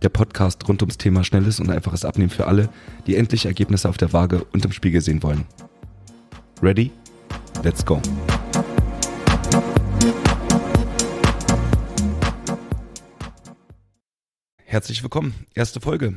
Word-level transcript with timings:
Der 0.00 0.10
Podcast 0.10 0.68
rund 0.68 0.80
ums 0.82 0.96
Thema 0.96 1.24
schnelles 1.24 1.58
und 1.58 1.70
einfaches 1.70 2.04
Abnehmen 2.04 2.30
für 2.30 2.46
alle, 2.46 2.68
die 3.08 3.16
endlich 3.16 3.46
Ergebnisse 3.46 3.88
auf 3.88 3.96
der 3.96 4.12
Waage 4.12 4.44
und 4.44 4.64
im 4.64 4.70
Spiegel 4.70 5.00
sehen 5.00 5.24
wollen. 5.24 5.44
Ready? 6.62 6.92
Let's 7.64 7.84
go. 7.84 8.00
Herzlich 14.62 15.02
willkommen. 15.02 15.34
Erste 15.54 15.80
Folge. 15.80 16.16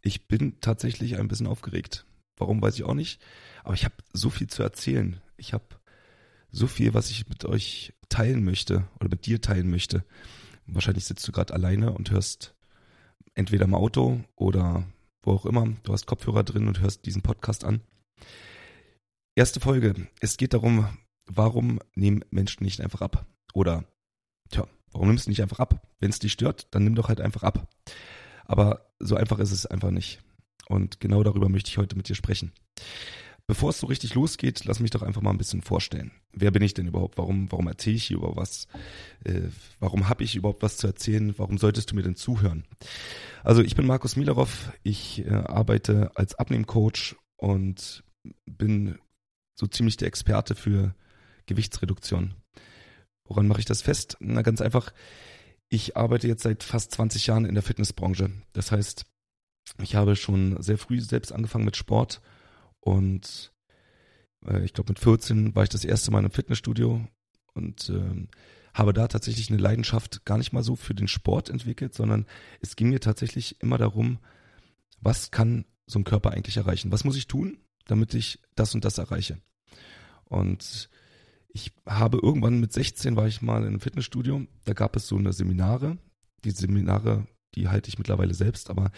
Ich 0.00 0.26
bin 0.26 0.58
tatsächlich 0.62 1.18
ein 1.18 1.28
bisschen 1.28 1.48
aufgeregt. 1.48 2.06
Warum 2.38 2.62
weiß 2.62 2.76
ich 2.76 2.84
auch 2.84 2.94
nicht. 2.94 3.20
Aber 3.62 3.74
ich 3.74 3.84
habe 3.84 3.96
so 4.14 4.30
viel 4.30 4.46
zu 4.46 4.62
erzählen. 4.62 5.20
Ich 5.36 5.52
habe 5.52 5.66
so 6.50 6.66
viel, 6.66 6.94
was 6.94 7.10
ich 7.10 7.28
mit 7.28 7.44
euch 7.44 7.92
teilen 8.08 8.42
möchte 8.42 8.88
oder 8.98 9.10
mit 9.10 9.26
dir 9.26 9.42
teilen 9.42 9.68
möchte. 9.68 10.02
Wahrscheinlich 10.66 11.04
sitzt 11.04 11.28
du 11.28 11.32
gerade 11.32 11.52
alleine 11.52 11.92
und 11.92 12.10
hörst 12.10 12.54
entweder 13.38 13.64
im 13.66 13.74
Auto 13.74 14.20
oder 14.34 14.84
wo 15.22 15.32
auch 15.32 15.46
immer. 15.46 15.66
Du 15.84 15.92
hast 15.92 16.06
Kopfhörer 16.06 16.42
drin 16.42 16.66
und 16.66 16.80
hörst 16.80 17.06
diesen 17.06 17.22
Podcast 17.22 17.64
an. 17.64 17.80
Erste 19.36 19.60
Folge. 19.60 20.08
Es 20.20 20.36
geht 20.36 20.54
darum, 20.54 20.88
warum 21.26 21.78
nehmen 21.94 22.24
Menschen 22.30 22.64
nicht 22.64 22.80
einfach 22.80 23.00
ab? 23.00 23.26
Oder, 23.54 23.84
tja, 24.50 24.66
warum 24.90 25.08
nimmst 25.08 25.26
du 25.26 25.30
nicht 25.30 25.40
einfach 25.40 25.60
ab? 25.60 25.86
Wenn 26.00 26.10
es 26.10 26.18
dich 26.18 26.32
stört, 26.32 26.66
dann 26.72 26.82
nimm 26.82 26.96
doch 26.96 27.08
halt 27.08 27.20
einfach 27.20 27.44
ab. 27.44 27.68
Aber 28.44 28.90
so 28.98 29.14
einfach 29.14 29.38
ist 29.38 29.52
es 29.52 29.66
einfach 29.66 29.92
nicht. 29.92 30.20
Und 30.66 30.98
genau 30.98 31.22
darüber 31.22 31.48
möchte 31.48 31.70
ich 31.70 31.78
heute 31.78 31.96
mit 31.96 32.08
dir 32.08 32.16
sprechen. 32.16 32.52
Bevor 33.48 33.70
es 33.70 33.80
so 33.80 33.86
richtig 33.86 34.14
losgeht, 34.14 34.66
lass 34.66 34.78
mich 34.78 34.90
doch 34.90 35.00
einfach 35.00 35.22
mal 35.22 35.30
ein 35.30 35.38
bisschen 35.38 35.62
vorstellen. 35.62 36.10
Wer 36.34 36.50
bin 36.50 36.62
ich 36.62 36.74
denn 36.74 36.86
überhaupt? 36.86 37.16
Warum, 37.16 37.50
warum 37.50 37.66
erzähle 37.66 37.96
ich 37.96 38.04
hier 38.04 38.18
über 38.18 38.36
was? 38.36 38.68
Äh, 39.24 39.48
warum 39.80 40.10
habe 40.10 40.22
ich 40.22 40.36
überhaupt 40.36 40.62
was 40.62 40.76
zu 40.76 40.86
erzählen? 40.86 41.32
Warum 41.38 41.56
solltest 41.56 41.90
du 41.90 41.94
mir 41.94 42.02
denn 42.02 42.14
zuhören? 42.14 42.66
Also 43.42 43.62
ich 43.62 43.74
bin 43.74 43.86
Markus 43.86 44.16
Milarov. 44.16 44.70
Ich 44.82 45.24
äh, 45.24 45.30
arbeite 45.30 46.10
als 46.14 46.34
Abnehmcoach 46.34 47.16
und 47.38 48.04
bin 48.44 48.98
so 49.54 49.66
ziemlich 49.66 49.96
der 49.96 50.08
Experte 50.08 50.54
für 50.54 50.94
Gewichtsreduktion. 51.46 52.34
Woran 53.24 53.48
mache 53.48 53.60
ich 53.60 53.66
das 53.66 53.80
fest? 53.80 54.18
Na 54.20 54.42
ganz 54.42 54.60
einfach. 54.60 54.92
Ich 55.70 55.96
arbeite 55.96 56.28
jetzt 56.28 56.42
seit 56.42 56.64
fast 56.64 56.92
20 56.92 57.26
Jahren 57.26 57.46
in 57.46 57.54
der 57.54 57.62
Fitnessbranche. 57.62 58.30
Das 58.52 58.72
heißt, 58.72 59.06
ich 59.80 59.94
habe 59.94 60.16
schon 60.16 60.62
sehr 60.62 60.76
früh 60.76 61.00
selbst 61.00 61.32
angefangen 61.32 61.64
mit 61.64 61.78
Sport 61.78 62.20
und 62.80 63.52
äh, 64.46 64.64
ich 64.64 64.72
glaube, 64.72 64.90
mit 64.90 64.98
14 64.98 65.54
war 65.54 65.62
ich 65.62 65.68
das 65.68 65.84
erste 65.84 66.10
Mal 66.10 66.24
im 66.24 66.30
Fitnessstudio 66.30 67.06
und 67.54 67.90
äh, 67.90 68.26
habe 68.74 68.92
da 68.92 69.08
tatsächlich 69.08 69.50
eine 69.50 69.60
Leidenschaft 69.60 70.24
gar 70.24 70.38
nicht 70.38 70.52
mal 70.52 70.62
so 70.62 70.76
für 70.76 70.94
den 70.94 71.08
Sport 71.08 71.50
entwickelt, 71.50 71.94
sondern 71.94 72.26
es 72.60 72.76
ging 72.76 72.90
mir 72.90 73.00
tatsächlich 73.00 73.60
immer 73.60 73.78
darum, 73.78 74.18
was 75.00 75.30
kann 75.30 75.64
so 75.86 75.98
ein 75.98 76.04
Körper 76.04 76.32
eigentlich 76.32 76.56
erreichen? 76.56 76.92
Was 76.92 77.04
muss 77.04 77.16
ich 77.16 77.26
tun, 77.26 77.58
damit 77.86 78.14
ich 78.14 78.40
das 78.54 78.74
und 78.74 78.84
das 78.84 78.98
erreiche? 78.98 79.38
Und 80.24 80.90
ich 81.48 81.72
habe 81.86 82.20
irgendwann 82.22 82.60
mit 82.60 82.72
16 82.72 83.16
war 83.16 83.26
ich 83.26 83.42
mal 83.42 83.62
in 83.62 83.68
einem 83.68 83.80
Fitnessstudio, 83.80 84.46
da 84.64 84.74
gab 84.74 84.96
es 84.96 85.08
so 85.08 85.16
eine 85.16 85.32
Seminare. 85.32 85.98
Die 86.44 86.50
Seminare, 86.50 87.26
die 87.54 87.68
halte 87.68 87.88
ich 87.88 87.98
mittlerweile 87.98 88.34
selbst, 88.34 88.70
aber 88.70 88.92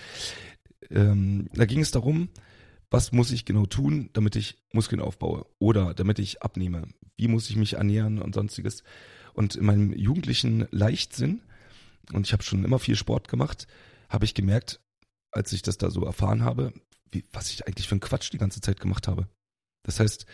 ähm, 0.90 1.48
da 1.54 1.64
ging 1.64 1.80
es 1.80 1.90
darum, 1.90 2.28
was 2.90 3.12
muss 3.12 3.30
ich 3.30 3.44
genau 3.44 3.66
tun, 3.66 4.10
damit 4.12 4.36
ich 4.36 4.58
Muskeln 4.72 5.00
aufbaue 5.00 5.46
oder 5.58 5.94
damit 5.94 6.18
ich 6.18 6.42
abnehme? 6.42 6.88
Wie 7.16 7.28
muss 7.28 7.48
ich 7.48 7.56
mich 7.56 7.74
ernähren 7.74 8.20
und 8.20 8.34
sonstiges? 8.34 8.82
Und 9.32 9.54
in 9.54 9.64
meinem 9.64 9.92
jugendlichen 9.92 10.66
Leichtsinn, 10.70 11.42
und 12.12 12.26
ich 12.26 12.32
habe 12.32 12.42
schon 12.42 12.64
immer 12.64 12.78
viel 12.78 12.96
Sport 12.96 13.28
gemacht, 13.28 13.68
habe 14.08 14.24
ich 14.24 14.34
gemerkt, 14.34 14.80
als 15.30 15.52
ich 15.52 15.62
das 15.62 15.78
da 15.78 15.90
so 15.90 16.04
erfahren 16.04 16.42
habe, 16.42 16.72
wie, 17.12 17.24
was 17.32 17.50
ich 17.50 17.66
eigentlich 17.66 17.86
für 17.86 17.92
einen 17.92 18.00
Quatsch 18.00 18.32
die 18.32 18.38
ganze 18.38 18.60
Zeit 18.60 18.80
gemacht 18.80 19.06
habe. 19.06 19.28
Das 19.84 20.00
heißt, 20.00 20.26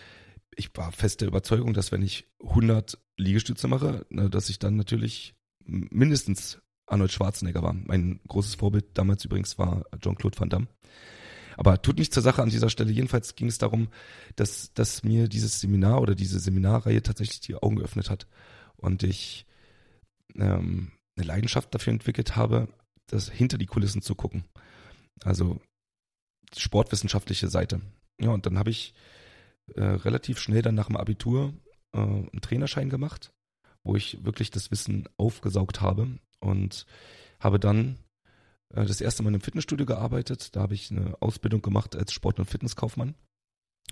ich 0.54 0.70
war 0.74 0.92
fest 0.92 1.20
der 1.20 1.28
Überzeugung, 1.28 1.74
dass 1.74 1.92
wenn 1.92 2.02
ich 2.02 2.26
100 2.42 2.98
Liegestütze 3.18 3.68
mache, 3.68 4.06
dass 4.10 4.48
ich 4.48 4.58
dann 4.58 4.76
natürlich 4.76 5.34
mindestens 5.64 6.58
Arnold 6.86 7.12
Schwarzenegger 7.12 7.62
war. 7.62 7.74
Mein 7.74 8.20
großes 8.28 8.54
Vorbild 8.54 8.86
damals 8.94 9.24
übrigens 9.24 9.58
war 9.58 9.84
Jean-Claude 10.00 10.38
Van 10.38 10.48
Damme. 10.48 10.68
Aber 11.56 11.80
tut 11.80 11.98
nichts 11.98 12.14
zur 12.14 12.22
Sache 12.22 12.42
an 12.42 12.50
dieser 12.50 12.70
Stelle. 12.70 12.92
Jedenfalls 12.92 13.34
ging 13.34 13.48
es 13.48 13.58
darum, 13.58 13.88
dass, 14.36 14.72
dass 14.74 15.02
mir 15.02 15.28
dieses 15.28 15.60
Seminar 15.60 16.00
oder 16.00 16.14
diese 16.14 16.38
Seminarreihe 16.38 17.02
tatsächlich 17.02 17.40
die 17.40 17.54
Augen 17.56 17.76
geöffnet 17.76 18.10
hat 18.10 18.26
und 18.76 19.02
ich 19.02 19.46
ähm, 20.34 20.92
eine 21.16 21.26
Leidenschaft 21.26 21.74
dafür 21.74 21.92
entwickelt 21.92 22.36
habe, 22.36 22.68
das 23.06 23.30
hinter 23.30 23.58
die 23.58 23.66
Kulissen 23.66 24.02
zu 24.02 24.14
gucken. 24.14 24.44
Also 25.24 25.60
sportwissenschaftliche 26.56 27.48
Seite. 27.48 27.80
Ja, 28.20 28.30
und 28.30 28.46
dann 28.46 28.58
habe 28.58 28.70
ich 28.70 28.94
äh, 29.74 29.82
relativ 29.82 30.38
schnell 30.38 30.62
dann 30.62 30.74
nach 30.74 30.86
dem 30.86 30.96
Abitur 30.96 31.54
äh, 31.92 31.98
einen 31.98 32.40
Trainerschein 32.40 32.90
gemacht, 32.90 33.32
wo 33.82 33.96
ich 33.96 34.24
wirklich 34.24 34.50
das 34.50 34.70
Wissen 34.70 35.08
aufgesaugt 35.16 35.80
habe 35.80 36.18
und 36.40 36.86
habe 37.40 37.58
dann 37.58 37.98
das 38.68 39.00
erste 39.00 39.22
Mal 39.22 39.34
im 39.34 39.40
Fitnessstudio 39.40 39.86
gearbeitet. 39.86 40.54
Da 40.56 40.60
habe 40.60 40.74
ich 40.74 40.90
eine 40.90 41.16
Ausbildung 41.20 41.62
gemacht 41.62 41.96
als 41.96 42.12
Sport- 42.12 42.38
und 42.38 42.46
Fitnesskaufmann. 42.46 43.14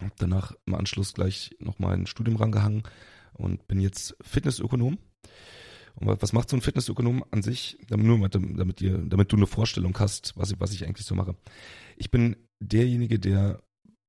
Habe 0.00 0.14
danach 0.18 0.52
im 0.66 0.74
Anschluss 0.74 1.14
gleich 1.14 1.54
nochmal 1.60 1.94
ein 1.94 2.06
Studium 2.06 2.36
rangehangen 2.36 2.82
und 3.34 3.66
bin 3.68 3.80
jetzt 3.80 4.16
Fitnessökonom. 4.20 4.98
Und 5.96 6.22
was 6.22 6.32
macht 6.32 6.50
so 6.50 6.56
ein 6.56 6.60
Fitnessökonom 6.60 7.24
an 7.30 7.42
sich? 7.42 7.78
Nur 7.88 8.28
damit, 8.28 8.80
ihr, 8.80 8.98
damit 8.98 9.30
du 9.30 9.36
eine 9.36 9.46
Vorstellung 9.46 9.96
hast, 9.98 10.36
was, 10.36 10.58
was 10.58 10.72
ich 10.72 10.84
eigentlich 10.84 11.06
so 11.06 11.14
mache. 11.14 11.36
Ich 11.96 12.10
bin 12.10 12.36
derjenige, 12.58 13.20
der 13.20 13.62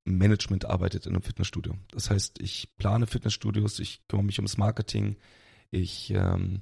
Management 0.06 0.66
arbeitet 0.66 1.06
in 1.06 1.14
einem 1.14 1.22
Fitnessstudio. 1.22 1.76
Das 1.92 2.10
heißt, 2.10 2.40
ich 2.40 2.76
plane 2.78 3.08
Fitnessstudios, 3.08 3.80
ich 3.80 4.08
kümmere 4.08 4.26
mich 4.26 4.40
ums 4.40 4.58
Marketing, 4.58 5.18
ich 5.72 6.12
ähm, 6.12 6.62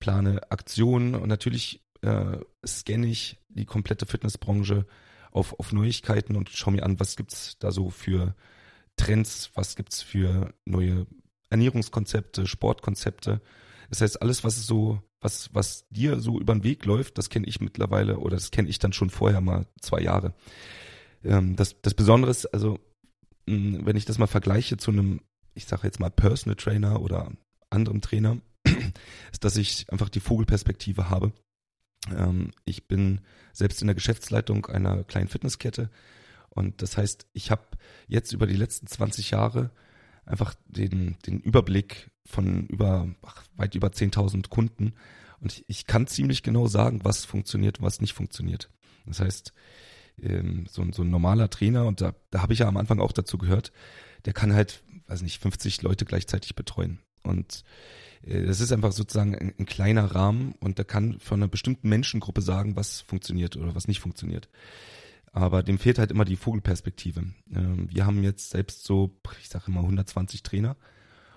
plane 0.00 0.50
Aktionen 0.50 1.14
und 1.14 1.28
natürlich 1.28 1.84
äh, 2.02 2.38
scanne 2.66 3.06
ich 3.06 3.38
die 3.48 3.66
komplette 3.66 4.06
Fitnessbranche 4.06 4.86
auf, 5.30 5.58
auf 5.58 5.72
Neuigkeiten 5.72 6.36
und 6.36 6.48
schaue 6.50 6.74
mir 6.74 6.84
an, 6.84 6.98
was 7.00 7.16
gibt's 7.16 7.56
da 7.58 7.70
so 7.70 7.90
für 7.90 8.34
Trends, 8.96 9.50
was 9.54 9.76
gibt's 9.76 10.02
für 10.02 10.52
neue 10.64 11.06
Ernährungskonzepte, 11.50 12.46
Sportkonzepte. 12.46 13.40
Das 13.88 14.00
heißt, 14.00 14.22
alles, 14.22 14.44
was 14.44 14.66
so, 14.66 15.02
was, 15.20 15.50
was 15.52 15.86
dir 15.90 16.20
so 16.20 16.38
über 16.38 16.54
den 16.54 16.64
Weg 16.64 16.84
läuft, 16.84 17.18
das 17.18 17.28
kenne 17.28 17.46
ich 17.46 17.60
mittlerweile 17.60 18.18
oder 18.18 18.36
das 18.36 18.50
kenne 18.50 18.68
ich 18.68 18.78
dann 18.78 18.92
schon 18.92 19.10
vorher 19.10 19.40
mal 19.40 19.66
zwei 19.80 20.00
Jahre. 20.00 20.34
Ähm, 21.24 21.56
das, 21.56 21.80
das 21.82 21.94
Besondere 21.94 22.30
ist, 22.30 22.46
also, 22.46 22.78
mh, 23.46 23.84
wenn 23.84 23.96
ich 23.96 24.04
das 24.04 24.18
mal 24.18 24.26
vergleiche 24.26 24.76
zu 24.76 24.90
einem, 24.92 25.20
ich 25.54 25.66
sage 25.66 25.86
jetzt 25.86 26.00
mal 26.00 26.10
Personal 26.10 26.56
Trainer 26.56 27.00
oder 27.00 27.32
anderem 27.68 28.00
Trainer, 28.00 28.38
ist, 29.32 29.44
dass 29.44 29.56
ich 29.56 29.90
einfach 29.90 30.08
die 30.08 30.20
Vogelperspektive 30.20 31.10
habe. 31.10 31.32
Ähm, 32.14 32.52
ich 32.64 32.88
bin 32.88 33.20
selbst 33.52 33.80
in 33.80 33.88
der 33.88 33.94
Geschäftsleitung 33.94 34.66
einer 34.66 35.04
kleinen 35.04 35.28
Fitnesskette. 35.28 35.90
Und 36.48 36.82
das 36.82 36.96
heißt, 36.96 37.26
ich 37.32 37.50
habe 37.50 37.62
jetzt 38.08 38.32
über 38.32 38.46
die 38.46 38.56
letzten 38.56 38.86
20 38.86 39.30
Jahre 39.30 39.70
einfach 40.24 40.54
den, 40.66 41.16
den 41.26 41.40
Überblick 41.40 42.10
von 42.26 42.66
über 42.66 43.08
ach, 43.22 43.44
weit 43.56 43.74
über 43.74 43.88
10.000 43.88 44.48
Kunden. 44.48 44.94
Und 45.40 45.52
ich, 45.52 45.64
ich, 45.68 45.86
kann 45.86 46.06
ziemlich 46.06 46.42
genau 46.42 46.66
sagen, 46.66 47.00
was 47.02 47.24
funktioniert 47.24 47.78
und 47.78 47.86
was 47.86 48.00
nicht 48.00 48.12
funktioniert. 48.12 48.70
Das 49.06 49.20
heißt, 49.20 49.52
ähm, 50.20 50.66
so, 50.68 50.84
so 50.92 51.02
ein 51.02 51.10
normaler 51.10 51.48
Trainer 51.48 51.86
und 51.86 52.00
da, 52.00 52.14
da 52.30 52.42
habe 52.42 52.52
ich 52.52 52.58
ja 52.58 52.68
am 52.68 52.76
Anfang 52.76 53.00
auch 53.00 53.12
dazu 53.12 53.38
gehört, 53.38 53.72
der 54.26 54.34
kann 54.34 54.52
halt, 54.52 54.82
weiß 55.06 55.22
nicht, 55.22 55.40
50 55.40 55.82
Leute 55.82 56.04
gleichzeitig 56.04 56.54
betreuen 56.54 57.00
und 57.22 57.64
äh, 58.22 58.44
das 58.44 58.60
ist 58.60 58.72
einfach 58.72 58.92
sozusagen 58.92 59.34
ein, 59.34 59.54
ein, 59.58 59.66
kleiner 59.66 60.14
Rahmen 60.14 60.54
und 60.60 60.78
der 60.78 60.84
kann 60.84 61.18
von 61.20 61.40
einer 61.40 61.48
bestimmten 61.48 61.88
Menschengruppe 61.88 62.42
sagen, 62.42 62.76
was 62.76 63.00
funktioniert 63.00 63.56
oder 63.56 63.74
was 63.74 63.88
nicht 63.88 64.00
funktioniert. 64.00 64.48
Aber 65.32 65.62
dem 65.62 65.78
fehlt 65.78 65.98
halt 65.98 66.10
immer 66.10 66.24
die 66.24 66.36
Vogelperspektive. 66.36 67.24
Ähm, 67.54 67.88
wir 67.90 68.06
haben 68.06 68.22
jetzt 68.22 68.50
selbst 68.50 68.84
so, 68.84 69.16
ich 69.40 69.48
sage 69.48 69.66
immer 69.68 69.80
120 69.80 70.42
Trainer 70.42 70.76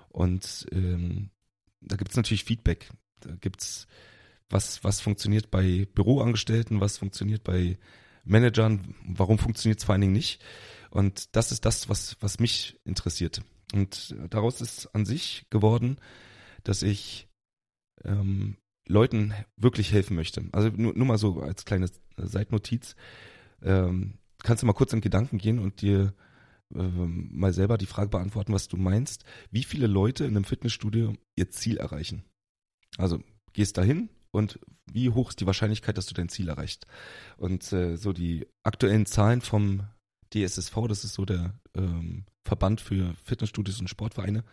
und 0.10 0.66
ähm, 0.72 1.30
da 1.82 1.96
gibt 1.96 2.12
es 2.12 2.18
natürlich 2.18 2.44
Feedback. 2.44 2.90
Da 3.20 3.36
gibt's 3.40 3.88
was, 4.50 4.84
was 4.84 5.02
funktioniert 5.02 5.52
bei 5.52 5.88
Büroangestellten, 5.94 6.80
was 6.80 6.98
funktioniert 6.98 7.44
bei 7.44 7.78
Managern, 8.24 8.96
warum 9.06 9.38
funktioniert 9.38 9.80
es 9.80 9.86
vor 9.86 9.94
allen 9.94 10.02
Dingen 10.02 10.14
nicht? 10.14 10.42
Und 10.90 11.36
das 11.36 11.52
ist 11.52 11.66
das, 11.66 11.90
was, 11.90 12.18
was 12.20 12.40
mich 12.40 12.80
interessiert. 12.86 13.42
Und 13.74 14.16
daraus 14.30 14.62
ist 14.62 14.88
an 14.94 15.06
sich 15.06 15.46
geworden, 15.50 15.98
dass 16.64 16.84
ich 16.84 17.28
ähm, 18.04 18.58
Leuten 18.88 19.34
wirklich 19.58 19.92
helfen 19.92 20.16
möchte. 20.16 20.46
Also 20.52 20.70
nur, 20.70 20.94
nur 20.94 21.08
mal 21.08 21.18
so 21.18 21.42
als 21.42 21.66
kleine 21.66 21.90
Seitnotiz. 22.18 22.96
Ähm, 23.64 24.20
kannst 24.40 24.62
du 24.62 24.68
mal 24.68 24.74
kurz 24.74 24.94
in 24.94 25.02
Gedanken 25.02 25.40
gehen 25.40 25.58
und 25.58 25.82
dir 25.82 26.14
ähm, 26.76 27.30
mal 27.32 27.54
selber 27.54 27.78
die 27.78 27.86
Frage 27.86 28.10
beantworten, 28.10 28.54
was 28.54 28.68
du 28.68 28.78
meinst. 28.78 29.24
Wie 29.52 29.64
viele 29.64 29.88
Leute 29.88 30.26
in 30.26 30.36
einem 30.36 30.46
Fitnessstudio 30.46 31.16
ihr 31.36 31.50
Ziel 31.50 31.78
erreichen? 31.78 32.24
Also 32.98 33.22
gehst 33.54 33.78
dahin 33.78 34.10
und 34.32 34.60
wie 34.92 35.10
hoch 35.10 35.30
ist 35.30 35.40
die 35.40 35.48
Wahrscheinlichkeit, 35.48 35.98
dass 35.98 36.06
du 36.06 36.14
dein 36.14 36.30
Ziel 36.30 36.50
erreichst? 36.50 36.86
Und 37.38 37.72
äh, 37.74 37.96
so 37.96 38.14
die 38.14 38.46
aktuellen 38.64 39.06
Zahlen 39.06 39.42
vom 39.42 39.88
DSSV, 40.34 40.76
das 40.88 41.04
ist 41.04 41.14
so 41.14 41.26
der 41.26 41.60
ähm, 41.76 42.26
Verband 42.46 42.82
für 42.82 43.16
Fitnessstudios 43.24 43.80
und 43.80 43.90
Sportvereine, 43.90 44.44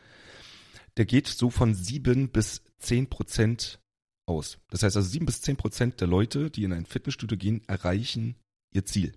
der 0.96 1.04
geht 1.06 1.28
so 1.28 1.50
von 1.50 1.74
sieben 1.74 2.28
bis 2.28 2.62
zehn 2.78 3.08
Prozent 3.08 3.80
aus. 4.26 4.58
Das 4.70 4.82
heißt 4.82 4.96
also 4.96 5.08
sieben 5.08 5.26
bis 5.26 5.42
zehn 5.42 5.56
Prozent 5.56 6.00
der 6.00 6.08
Leute, 6.08 6.50
die 6.50 6.64
in 6.64 6.72
ein 6.72 6.86
Fitnessstudio 6.86 7.36
gehen, 7.36 7.62
erreichen 7.66 8.36
ihr 8.72 8.84
Ziel. 8.84 9.12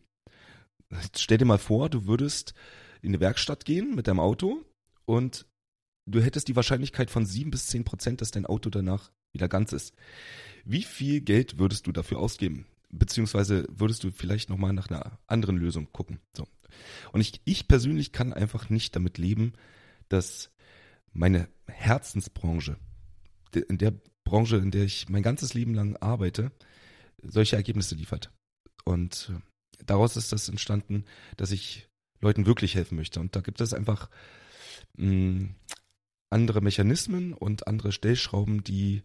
Jetzt 1.02 1.22
stell 1.22 1.38
dir 1.38 1.46
mal 1.46 1.58
vor, 1.58 1.90
du 1.90 2.06
würdest 2.06 2.54
in 3.02 3.10
eine 3.10 3.20
Werkstatt 3.20 3.66
gehen 3.66 3.96
mit 3.96 4.08
deinem 4.08 4.20
Auto 4.20 4.64
und 5.06 5.46
du 6.06 6.22
hättest 6.22 6.48
die 6.48 6.56
Wahrscheinlichkeit 6.56 7.10
von 7.10 7.26
sieben 7.26 7.52
bis 7.52 7.68
zehn 7.68 7.84
Prozent, 7.84 8.22
dass 8.22 8.32
dein 8.32 8.46
Auto 8.46 8.70
danach 8.70 9.12
wieder 9.34 9.48
ganz 9.48 9.74
ist. 9.74 9.94
Wie 10.66 10.84
viel 10.84 11.22
Geld 11.22 11.60
würdest 11.60 11.88
du 11.88 11.92
dafür 11.92 12.20
ausgeben? 12.20 12.66
Beziehungsweise 12.90 13.66
würdest 13.70 14.04
du 14.04 14.12
vielleicht 14.12 14.50
nochmal 14.50 14.74
nach 14.74 14.90
einer 14.90 15.20
anderen 15.28 15.58
Lösung 15.58 15.92
gucken? 15.92 16.20
So. 16.38 16.48
Und 17.12 17.22
ich, 17.22 17.42
ich 17.46 17.68
persönlich 17.68 18.12
kann 18.12 18.34
einfach 18.34 18.70
nicht 18.70 18.96
damit 18.96 19.18
leben, 19.18 19.54
dass 20.10 20.52
meine 21.12 21.48
Herzensbranche, 21.68 22.78
in 23.54 23.78
der 23.78 23.94
Branche, 24.24 24.58
in 24.58 24.72
der 24.72 24.84
ich 24.84 25.10
mein 25.10 25.24
ganzes 25.24 25.54
Leben 25.54 25.74
lang 25.74 25.96
arbeite, 25.98 26.52
solche 27.22 27.56
Ergebnisse 27.56 27.96
liefert. 27.96 28.32
Und 28.84 29.32
äh, 29.34 29.40
daraus 29.86 30.18
ist 30.18 30.32
das 30.32 30.50
entstanden, 30.50 31.06
dass 31.38 31.52
ich 31.52 31.88
Leuten 32.20 32.46
wirklich 32.46 32.76
helfen 32.76 32.96
möchte. 32.96 33.20
Und 33.20 33.36
da 33.36 33.42
gibt 33.42 33.62
es 33.62 33.74
einfach 33.74 34.10
mh, 34.98 35.08
hm, 35.08 35.56
andere 36.30 36.62
Mechanismen 36.62 37.34
und 37.34 37.68
andere 37.68 37.92
Stellschrauben, 37.92 38.64
die, 38.64 39.04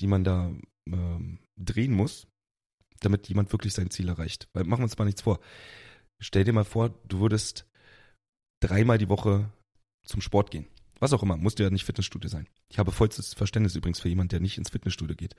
die 0.00 0.06
man 0.06 0.24
da 0.24 0.50
äh, 0.90 1.38
drehen 1.56 1.92
muss, 1.92 2.26
damit 3.00 3.28
jemand 3.28 3.52
wirklich 3.52 3.74
sein 3.74 3.90
Ziel 3.90 4.08
erreicht. 4.08 4.48
Weil 4.54 4.64
machen 4.64 4.80
wir 4.80 4.84
uns 4.84 4.98
mal 4.98 5.04
nichts 5.04 5.22
vor. 5.22 5.40
Stell 6.20 6.44
dir 6.44 6.52
mal 6.52 6.64
vor, 6.64 6.90
du 7.08 7.20
würdest 7.20 7.66
dreimal 8.60 8.98
die 8.98 9.08
Woche 9.08 9.50
zum 10.04 10.20
Sport 10.20 10.50
gehen. 10.50 10.66
Was 10.98 11.14
auch 11.14 11.22
immer, 11.22 11.36
musste 11.36 11.62
ja 11.62 11.70
nicht 11.70 11.84
Fitnessstudio 11.84 12.28
sein. 12.28 12.46
Ich 12.68 12.78
habe 12.78 12.92
vollstes 12.92 13.32
Verständnis 13.32 13.74
übrigens 13.74 14.00
für 14.00 14.10
jemanden, 14.10 14.28
der 14.28 14.40
nicht 14.40 14.58
ins 14.58 14.70
Fitnessstudio 14.70 15.16
geht. 15.16 15.34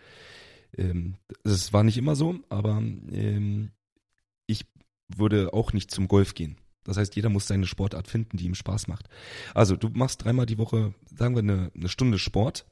Ähm, 0.76 1.18
es 1.44 1.72
war 1.72 1.84
nicht 1.84 1.98
immer 1.98 2.16
so, 2.16 2.40
aber 2.50 2.78
ähm, 2.78 3.72
ich 4.48 4.66
würde 5.08 5.54
auch 5.54 5.72
nicht 5.72 5.92
zum 5.92 6.08
Golf 6.08 6.34
gehen. 6.34 6.58
Das 6.84 6.98
heißt, 6.98 7.16
jeder 7.16 7.30
muss 7.30 7.48
seine 7.48 7.68
Sportart 7.68 8.08
finden, 8.08 8.38
die 8.38 8.46
ihm 8.46 8.56
Spaß 8.56 8.88
macht. 8.88 9.08
Also, 9.54 9.76
du 9.76 9.90
machst 9.90 10.24
dreimal 10.24 10.48
die 10.48 10.58
Woche, 10.58 10.96
sagen 11.16 11.36
wir, 11.36 11.44
eine, 11.44 11.72
eine 11.76 11.90
Stunde 11.90 12.18
Sport. 12.18 12.66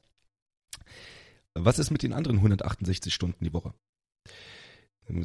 Was 1.53 1.77
ist 1.77 1.91
mit 1.91 2.01
den 2.01 2.13
anderen 2.13 2.37
168 2.37 3.13
Stunden 3.13 3.43
die 3.43 3.53
Woche? 3.53 3.73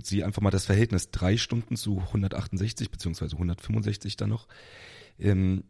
Sieh 0.03 0.25
einfach 0.25 0.43
mal 0.43 0.51
das 0.51 0.67
Verhältnis 0.67 1.11
drei 1.11 1.37
Stunden 1.37 1.77
zu 1.77 1.99
168 1.99 2.91
beziehungsweise 2.91 3.37
165 3.37 4.17
dann 4.17 4.31
noch. 4.31 4.49
Ähm, 5.19 5.65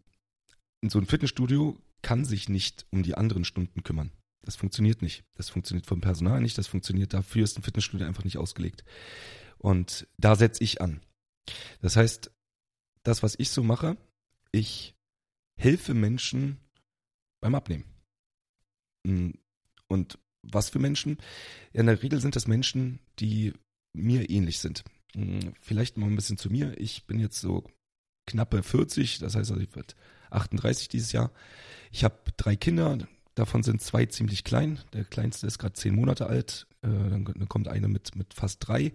so 0.82 0.98
ein 0.98 1.06
Fitnessstudio 1.06 1.78
kann 2.02 2.24
sich 2.24 2.48
nicht 2.48 2.86
um 2.90 3.02
die 3.02 3.14
anderen 3.14 3.44
Stunden 3.44 3.82
kümmern. 3.82 4.10
Das 4.42 4.56
funktioniert 4.56 5.02
nicht. 5.02 5.24
Das 5.34 5.48
funktioniert 5.48 5.86
vom 5.86 6.00
Personal 6.00 6.40
nicht. 6.40 6.58
Das 6.58 6.66
funktioniert 6.66 7.14
dafür 7.14 7.44
ist 7.44 7.58
ein 7.58 7.62
Fitnessstudio 7.62 8.06
einfach 8.06 8.24
nicht 8.24 8.38
ausgelegt. 8.38 8.84
Und 9.58 10.06
da 10.18 10.36
setze 10.36 10.62
ich 10.62 10.80
an. 10.80 11.00
Das 11.80 11.96
heißt, 11.96 12.30
das, 13.02 13.22
was 13.22 13.34
ich 13.38 13.50
so 13.50 13.62
mache, 13.62 13.96
ich 14.52 14.94
helfe 15.56 15.94
Menschen 15.94 16.58
beim 17.40 17.54
Abnehmen. 17.54 17.84
Hm, 19.06 19.34
und 19.88 20.18
was 20.42 20.70
für 20.70 20.78
Menschen? 20.78 21.18
In 21.72 21.86
der 21.86 22.02
Regel 22.02 22.20
sind 22.20 22.36
das 22.36 22.46
Menschen, 22.46 23.00
die 23.18 23.54
mir 23.94 24.28
ähnlich 24.28 24.58
sind. 24.58 24.84
Hm, 25.14 25.54
vielleicht 25.60 25.96
mal 25.96 26.06
ein 26.06 26.16
bisschen 26.16 26.38
zu 26.38 26.50
mir. 26.50 26.78
Ich 26.78 27.06
bin 27.06 27.18
jetzt 27.18 27.40
so 27.40 27.64
knappe 28.26 28.62
40, 28.62 29.18
das 29.18 29.34
heißt, 29.34 29.50
also 29.50 29.62
ich 29.62 29.74
werde 29.74 29.94
38 30.30 30.88
dieses 30.88 31.12
Jahr. 31.12 31.30
Ich 31.90 32.04
habe 32.04 32.16
drei 32.36 32.56
Kinder, 32.56 32.98
davon 33.34 33.62
sind 33.62 33.82
zwei 33.82 34.06
ziemlich 34.06 34.44
klein. 34.44 34.80
Der 34.92 35.04
kleinste 35.04 35.46
ist 35.46 35.58
gerade 35.58 35.74
zehn 35.74 35.94
Monate 35.94 36.26
alt, 36.26 36.66
äh, 36.82 36.88
dann, 36.88 37.48
kommt 37.48 37.68
eine 37.68 37.88
mit, 37.88 38.16
mit 38.16 38.34
fast 38.34 38.66
drei 38.66 38.92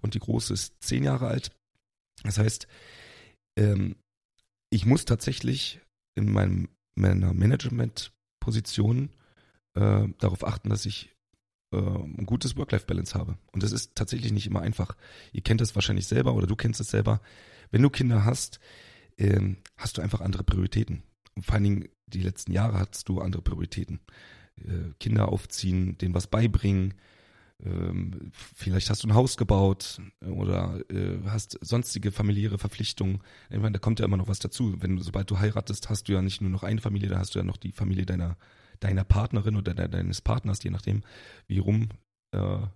und 0.00 0.14
die 0.14 0.20
große 0.20 0.52
ist 0.52 0.82
zehn 0.82 1.04
Jahre 1.04 1.28
alt. 1.28 1.52
Das 2.22 2.38
heißt, 2.38 2.66
ähm, 3.56 3.96
ich 4.70 4.86
muss 4.86 5.04
tatsächlich 5.04 5.80
in 6.14 6.30
meinem, 6.30 6.68
meiner 6.94 7.32
Management-Position 7.32 9.10
äh, 9.74 10.08
darauf 10.18 10.44
achten, 10.44 10.70
dass 10.70 10.86
ich 10.86 11.14
äh, 11.72 11.76
ein 11.76 12.26
gutes 12.26 12.56
Work-Life-Balance 12.56 13.18
habe. 13.18 13.36
Und 13.52 13.62
das 13.62 13.72
ist 13.72 13.94
tatsächlich 13.94 14.32
nicht 14.32 14.46
immer 14.46 14.60
einfach. 14.60 14.96
Ihr 15.32 15.42
kennt 15.42 15.60
das 15.60 15.74
wahrscheinlich 15.74 16.06
selber 16.06 16.34
oder 16.34 16.46
du 16.46 16.56
kennst 16.56 16.80
es 16.80 16.90
selber. 16.90 17.20
Wenn 17.70 17.82
du 17.82 17.90
Kinder 17.90 18.24
hast, 18.24 18.60
ähm, 19.18 19.58
hast 19.76 19.98
du 19.98 20.02
einfach 20.02 20.20
andere 20.20 20.44
Prioritäten. 20.44 21.02
Und 21.34 21.46
vor 21.46 21.54
allen 21.54 21.64
Dingen 21.64 21.88
die 22.06 22.22
letzten 22.22 22.52
Jahre 22.52 22.78
hast 22.78 23.08
du 23.08 23.20
andere 23.20 23.42
Prioritäten. 23.42 24.00
Äh, 24.56 24.92
Kinder 24.98 25.28
aufziehen, 25.28 25.96
denen 25.98 26.14
was 26.14 26.26
beibringen. 26.26 26.94
Ähm, 27.64 28.30
vielleicht 28.32 28.90
hast 28.90 29.02
du 29.02 29.08
ein 29.08 29.14
Haus 29.14 29.36
gebaut 29.36 30.00
oder 30.20 30.80
äh, 30.90 31.18
hast 31.26 31.58
sonstige 31.60 32.10
familiäre 32.10 32.58
Verpflichtungen. 32.58 33.20
Ich 33.50 33.58
meine, 33.58 33.72
da 33.72 33.78
kommt 33.78 34.00
ja 34.00 34.06
immer 34.06 34.16
noch 34.16 34.28
was 34.28 34.38
dazu. 34.38 34.80
Wenn 34.80 34.98
sobald 34.98 35.30
du 35.30 35.38
heiratest, 35.38 35.90
hast 35.90 36.08
du 36.08 36.12
ja 36.12 36.22
nicht 36.22 36.40
nur 36.40 36.50
noch 36.50 36.62
eine 36.62 36.80
Familie, 36.80 37.08
da 37.08 37.18
hast 37.18 37.34
du 37.34 37.38
ja 37.38 37.44
noch 37.44 37.58
die 37.58 37.72
Familie 37.72 38.06
deiner, 38.06 38.36
deiner 38.80 39.04
Partnerin 39.04 39.56
oder 39.56 39.74
de 39.74 39.88
deines 39.88 40.20
Partners, 40.20 40.62
je 40.62 40.70
nachdem, 40.70 41.02
wie 41.46 41.58
rum 41.58 41.88
äh, 42.32 42.66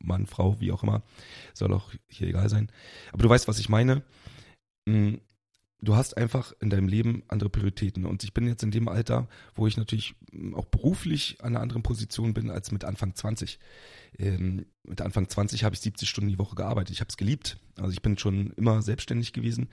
Mann, 0.00 0.26
Frau, 0.26 0.60
wie 0.60 0.72
auch 0.72 0.82
immer. 0.82 1.02
Soll 1.54 1.72
auch 1.72 1.92
hier 2.08 2.28
egal 2.28 2.48
sein. 2.48 2.70
Aber 3.12 3.22
du 3.22 3.28
weißt, 3.28 3.48
was 3.48 3.58
ich 3.58 3.68
meine. 3.68 4.02
Hm, 4.88 5.20
du 5.80 5.96
hast 5.96 6.16
einfach 6.16 6.52
in 6.60 6.70
deinem 6.70 6.88
Leben 6.88 7.22
andere 7.28 7.50
Prioritäten. 7.50 8.04
Und 8.04 8.24
ich 8.24 8.34
bin 8.34 8.46
jetzt 8.46 8.62
in 8.62 8.70
dem 8.70 8.88
Alter, 8.88 9.28
wo 9.54 9.66
ich 9.66 9.76
natürlich 9.76 10.14
auch 10.54 10.66
beruflich 10.66 11.38
an 11.40 11.48
einer 11.48 11.60
anderen 11.60 11.82
Position 11.82 12.34
bin 12.34 12.50
als 12.50 12.72
mit 12.72 12.84
Anfang 12.84 13.14
20. 13.14 13.58
Ähm, 14.18 14.66
mit 14.84 15.00
Anfang 15.00 15.28
20 15.28 15.64
habe 15.64 15.74
ich 15.74 15.80
70 15.80 16.08
Stunden 16.08 16.30
die 16.30 16.38
Woche 16.38 16.56
gearbeitet. 16.56 16.94
Ich 16.94 17.00
habe 17.00 17.08
es 17.08 17.16
geliebt. 17.16 17.58
Also 17.76 17.92
ich 17.92 18.02
bin 18.02 18.18
schon 18.18 18.52
immer 18.52 18.82
selbstständig 18.82 19.32
gewesen. 19.32 19.68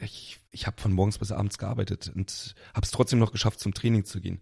Ich, 0.00 0.40
ich 0.50 0.66
habe 0.66 0.80
von 0.80 0.92
morgens 0.92 1.18
bis 1.18 1.32
abends 1.32 1.58
gearbeitet 1.58 2.10
und 2.14 2.54
habe 2.74 2.84
es 2.84 2.90
trotzdem 2.90 3.18
noch 3.18 3.30
geschafft, 3.30 3.60
zum 3.60 3.74
Training 3.74 4.04
zu 4.04 4.20
gehen. 4.20 4.40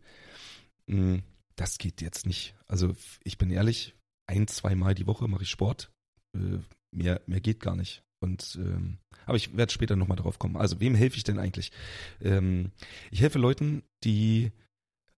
Hm, 0.91 1.23
das 1.57 1.79
geht 1.79 2.01
jetzt 2.01 2.27
nicht. 2.27 2.55
Also 2.67 2.95
ich 3.23 3.39
bin 3.39 3.51
ehrlich, 3.51 3.95
ein, 4.27 4.49
zwei 4.49 4.75
Mal 4.75 4.95
die 4.95 5.07
Woche 5.07 5.29
mache 5.29 5.45
ich 5.45 5.51
Sport. 5.51 5.93
Äh, 6.35 6.59
mehr, 6.91 7.21
mehr 7.27 7.41
geht 7.41 7.61
gar 7.61 7.77
nicht. 7.77 8.03
Und 8.23 8.59
ähm, 8.61 8.99
aber 9.25 9.37
ich 9.37 9.57
werde 9.57 9.73
später 9.73 9.97
nochmal 9.97 10.17
drauf 10.17 10.39
kommen. 10.39 10.57
Also 10.57 10.81
wem 10.81 10.95
helfe 10.95 11.17
ich 11.17 11.25
denn 11.25 11.39
eigentlich? 11.39 11.73
Ähm, 12.21 12.73
ich 13.11 13.23
helfe 13.23 13.39
Leuten, 13.39 13.83
die 14.05 14.53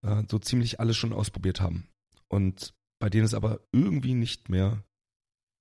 äh, 0.02 0.22
so 0.30 0.38
ziemlich 0.38 0.78
alles 0.78 0.96
schon 0.96 1.12
ausprobiert 1.12 1.60
haben 1.60 1.88
und 2.28 2.74
bei 3.00 3.10
denen 3.10 3.24
es 3.24 3.34
aber 3.34 3.60
irgendwie 3.72 4.14
nicht 4.14 4.48
mehr 4.48 4.84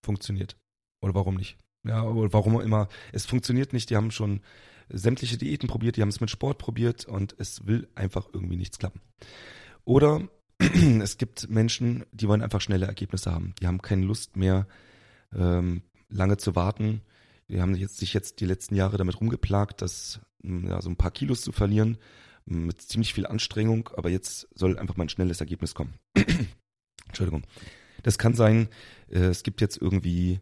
funktioniert. 0.05 0.57
Oder 1.01 1.15
warum 1.15 1.35
nicht? 1.35 1.57
Ja, 1.87 2.03
oder 2.03 2.31
warum 2.33 2.61
immer? 2.61 2.87
Es 3.11 3.25
funktioniert 3.25 3.73
nicht. 3.73 3.89
Die 3.89 3.95
haben 3.95 4.11
schon 4.11 4.41
sämtliche 4.89 5.37
Diäten 5.37 5.67
probiert, 5.67 5.97
die 5.97 6.01
haben 6.01 6.09
es 6.09 6.21
mit 6.21 6.29
Sport 6.29 6.59
probiert 6.59 7.05
und 7.05 7.33
es 7.39 7.65
will 7.65 7.89
einfach 7.95 8.29
irgendwie 8.33 8.57
nichts 8.57 8.77
klappen. 8.77 9.01
Oder 9.85 10.27
es 10.59 11.17
gibt 11.17 11.49
Menschen, 11.49 12.05
die 12.11 12.27
wollen 12.27 12.41
einfach 12.41 12.61
schnelle 12.61 12.85
Ergebnisse 12.85 13.31
haben. 13.31 13.53
Die 13.61 13.67
haben 13.67 13.81
keine 13.81 14.05
Lust 14.05 14.35
mehr, 14.35 14.67
ähm, 15.33 15.81
lange 16.09 16.37
zu 16.37 16.55
warten 16.55 17.01
die 17.51 17.61
haben 17.61 17.75
jetzt, 17.75 17.97
sich 17.97 18.13
jetzt 18.13 18.39
die 18.39 18.45
letzten 18.45 18.75
Jahre 18.75 18.97
damit 18.97 19.19
rumgeplagt, 19.19 19.81
dass 19.81 20.21
hm, 20.41 20.69
ja, 20.69 20.81
so 20.81 20.89
ein 20.89 20.95
paar 20.95 21.11
Kilos 21.11 21.41
zu 21.41 21.51
verlieren, 21.51 21.97
hm, 22.47 22.65
mit 22.65 22.81
ziemlich 22.81 23.13
viel 23.13 23.27
Anstrengung, 23.27 23.89
aber 23.95 24.09
jetzt 24.09 24.47
soll 24.55 24.79
einfach 24.79 24.95
mal 24.95 25.03
ein 25.05 25.09
schnelles 25.09 25.41
Ergebnis 25.41 25.75
kommen. 25.75 25.93
Entschuldigung. 27.07 27.43
Das 28.03 28.17
kann 28.17 28.33
sein, 28.35 28.69
äh, 29.09 29.19
es 29.19 29.43
gibt 29.43 29.59
jetzt 29.59 29.77
irgendwie, 29.77 30.39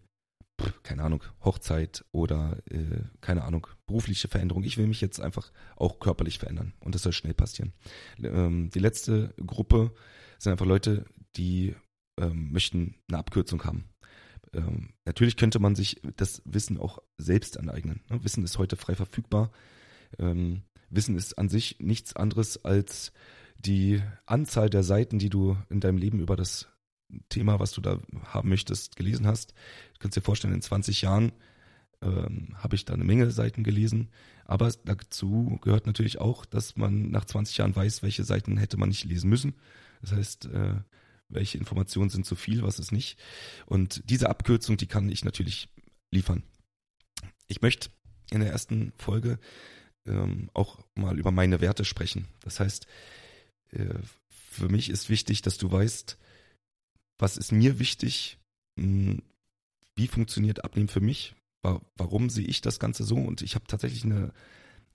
keine 0.83 1.03
Ahnung, 1.03 1.23
Hochzeit 1.43 2.05
oder 2.11 2.57
äh, 2.69 3.03
keine 3.21 3.43
Ahnung, 3.43 3.67
berufliche 3.87 4.27
Veränderung. 4.27 4.63
Ich 4.63 4.77
will 4.77 4.87
mich 4.87 5.01
jetzt 5.01 5.19
einfach 5.19 5.51
auch 5.75 5.99
körperlich 5.99 6.39
verändern 6.39 6.73
und 6.79 6.95
das 6.95 7.03
soll 7.03 7.13
schnell 7.13 7.33
passieren. 7.33 7.73
Ähm, 8.21 8.69
die 8.69 8.79
letzte 8.79 9.33
Gruppe 9.45 9.91
sind 10.37 10.51
einfach 10.51 10.65
Leute, 10.65 11.05
die 11.35 11.75
ähm, 12.19 12.51
möchten 12.51 12.95
eine 13.07 13.19
Abkürzung 13.19 13.63
haben 13.63 13.85
Ähm, 14.53 14.93
natürlich 15.05 15.37
könnte 15.37 15.59
man 15.59 15.75
sich 15.75 16.01
das 16.15 16.41
Wissen 16.45 16.79
auch 16.79 16.99
selbst 17.17 17.57
aneignen. 17.59 18.01
Ne? 18.09 18.23
Wissen 18.23 18.43
ist 18.43 18.57
heute 18.57 18.77
frei 18.77 18.95
verfügbar. 18.95 19.51
Ähm, 20.17 20.63
Wissen 20.89 21.15
ist 21.15 21.37
an 21.37 21.49
sich 21.49 21.77
nichts 21.79 22.15
anderes 22.15 22.65
als 22.65 23.11
die 23.59 24.01
Anzahl 24.25 24.69
der 24.69 24.83
Seiten, 24.83 25.19
die 25.19 25.29
du 25.29 25.57
in 25.69 25.79
deinem 25.79 25.97
Leben 25.97 26.19
über 26.19 26.35
das 26.35 26.67
Thema, 27.29 27.59
was 27.59 27.71
du 27.71 27.81
da 27.81 27.99
haben 28.25 28.49
möchtest, 28.49 28.95
gelesen 28.95 29.27
hast. 29.27 29.51
Du 29.93 29.99
kannst 29.99 30.17
dir 30.17 30.21
vorstellen, 30.21 30.53
in 30.53 30.61
20 30.61 31.01
Jahren 31.01 31.31
ähm, 32.01 32.55
habe 32.55 32.75
ich 32.75 32.85
da 32.85 32.93
eine 32.93 33.03
Menge 33.03 33.29
Seiten 33.31 33.63
gelesen. 33.63 34.09
Aber 34.45 34.71
dazu 34.85 35.59
gehört 35.61 35.85
natürlich 35.85 36.19
auch, 36.19 36.45
dass 36.45 36.75
man 36.75 37.11
nach 37.11 37.25
20 37.25 37.57
Jahren 37.57 37.75
weiß, 37.75 38.03
welche 38.03 38.23
Seiten 38.23 38.57
hätte 38.57 38.77
man 38.77 38.89
nicht 38.89 39.03
lesen 39.05 39.29
müssen. 39.29 39.55
Das 40.01 40.13
heißt, 40.13 40.45
äh, 40.45 40.75
welche 41.27 41.57
Informationen 41.57 42.09
sind 42.09 42.25
zu 42.25 42.35
viel, 42.35 42.63
was 42.63 42.79
ist 42.79 42.91
nicht. 42.91 43.19
Und 43.65 44.01
diese 44.09 44.29
Abkürzung, 44.29 44.77
die 44.77 44.87
kann 44.87 45.09
ich 45.09 45.23
natürlich 45.23 45.69
liefern. 46.11 46.43
Ich 47.47 47.61
möchte 47.61 47.89
in 48.31 48.39
der 48.39 48.51
ersten 48.51 48.93
Folge 48.97 49.39
ähm, 50.05 50.49
auch 50.53 50.79
mal 50.95 51.17
über 51.17 51.31
meine 51.31 51.61
Werte 51.61 51.85
sprechen. 51.85 52.27
Das 52.41 52.59
heißt, 52.59 52.87
äh, 53.71 53.93
für 54.27 54.69
mich 54.69 54.89
ist 54.89 55.09
wichtig, 55.09 55.41
dass 55.41 55.57
du 55.57 55.71
weißt, 55.71 56.17
was 57.19 57.37
ist 57.37 57.51
mir 57.51 57.77
wichtig, 57.79 58.39
hm, 58.79 59.21
wie 59.95 60.07
funktioniert 60.07 60.63
Abnehmen 60.63 60.87
für 60.87 61.01
mich, 61.01 61.35
warum 61.61 62.29
sehe 62.29 62.47
ich 62.47 62.61
das 62.61 62.79
Ganze 62.79 63.03
so 63.03 63.17
und 63.17 63.41
ich 63.41 63.55
habe 63.55 63.67
tatsächlich 63.67 64.05
eine, 64.05 64.33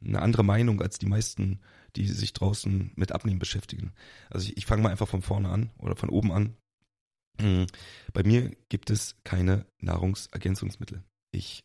eine 0.04 0.22
andere 0.22 0.42
Meinung 0.42 0.80
als 0.80 0.98
die 0.98 1.06
meisten, 1.06 1.60
die 1.94 2.08
sich 2.08 2.32
draußen 2.32 2.92
mit 2.96 3.12
Abnehmen 3.12 3.38
beschäftigen. 3.38 3.92
Also 4.30 4.48
ich, 4.48 4.56
ich 4.56 4.66
fange 4.66 4.82
mal 4.82 4.90
einfach 4.90 5.08
von 5.08 5.22
vorne 5.22 5.50
an 5.50 5.70
oder 5.78 5.94
von 5.94 6.08
oben 6.08 6.32
an. 6.32 6.56
Hm, 7.40 7.66
bei 8.12 8.22
mir 8.22 8.56
gibt 8.68 8.90
es 8.90 9.16
keine 9.24 9.66
Nahrungsergänzungsmittel. 9.80 11.04
Ich 11.32 11.64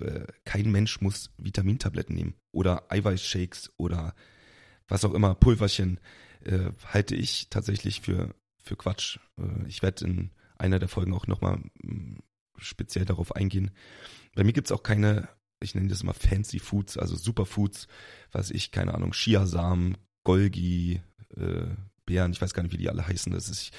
äh, 0.00 0.26
kein 0.44 0.70
Mensch 0.70 1.00
muss 1.00 1.30
Vitamintabletten 1.38 2.14
nehmen 2.14 2.34
oder 2.52 2.90
Eiweißshakes 2.90 3.72
oder 3.76 4.14
was 4.88 5.04
auch 5.04 5.14
immer, 5.14 5.34
Pulverchen, 5.34 6.00
äh, 6.44 6.72
halte 6.84 7.14
ich 7.14 7.48
tatsächlich 7.48 8.00
für, 8.00 8.34
für 8.62 8.76
Quatsch. 8.76 9.18
Äh, 9.38 9.66
ich 9.66 9.82
werde 9.82 10.04
in 10.04 10.30
einer 10.58 10.78
der 10.78 10.88
Folgen 10.88 11.14
auch 11.14 11.26
nochmal 11.26 11.62
hm, 11.82 12.18
speziell 12.58 13.04
darauf 13.04 13.34
eingehen. 13.34 13.70
Bei 14.34 14.44
mir 14.44 14.52
gibt 14.52 14.68
es 14.68 14.72
auch 14.72 14.82
keine, 14.82 15.28
ich 15.60 15.74
nenne 15.74 15.88
das 15.88 16.02
immer 16.02 16.14
Fancy 16.14 16.58
Foods, 16.58 16.98
also 16.98 17.16
Superfoods, 17.16 17.88
was 18.32 18.50
ich, 18.50 18.70
keine 18.70 18.94
Ahnung, 18.94 19.12
Chiasamen, 19.12 19.96
Golgi, 20.24 21.00
äh, 21.36 21.66
Beeren, 22.04 22.32
ich 22.32 22.42
weiß 22.42 22.54
gar 22.54 22.62
nicht, 22.62 22.72
wie 22.72 22.78
die 22.78 22.90
alle 22.90 23.06
heißen. 23.06 23.32
Das 23.32 23.48
ist 23.48 23.70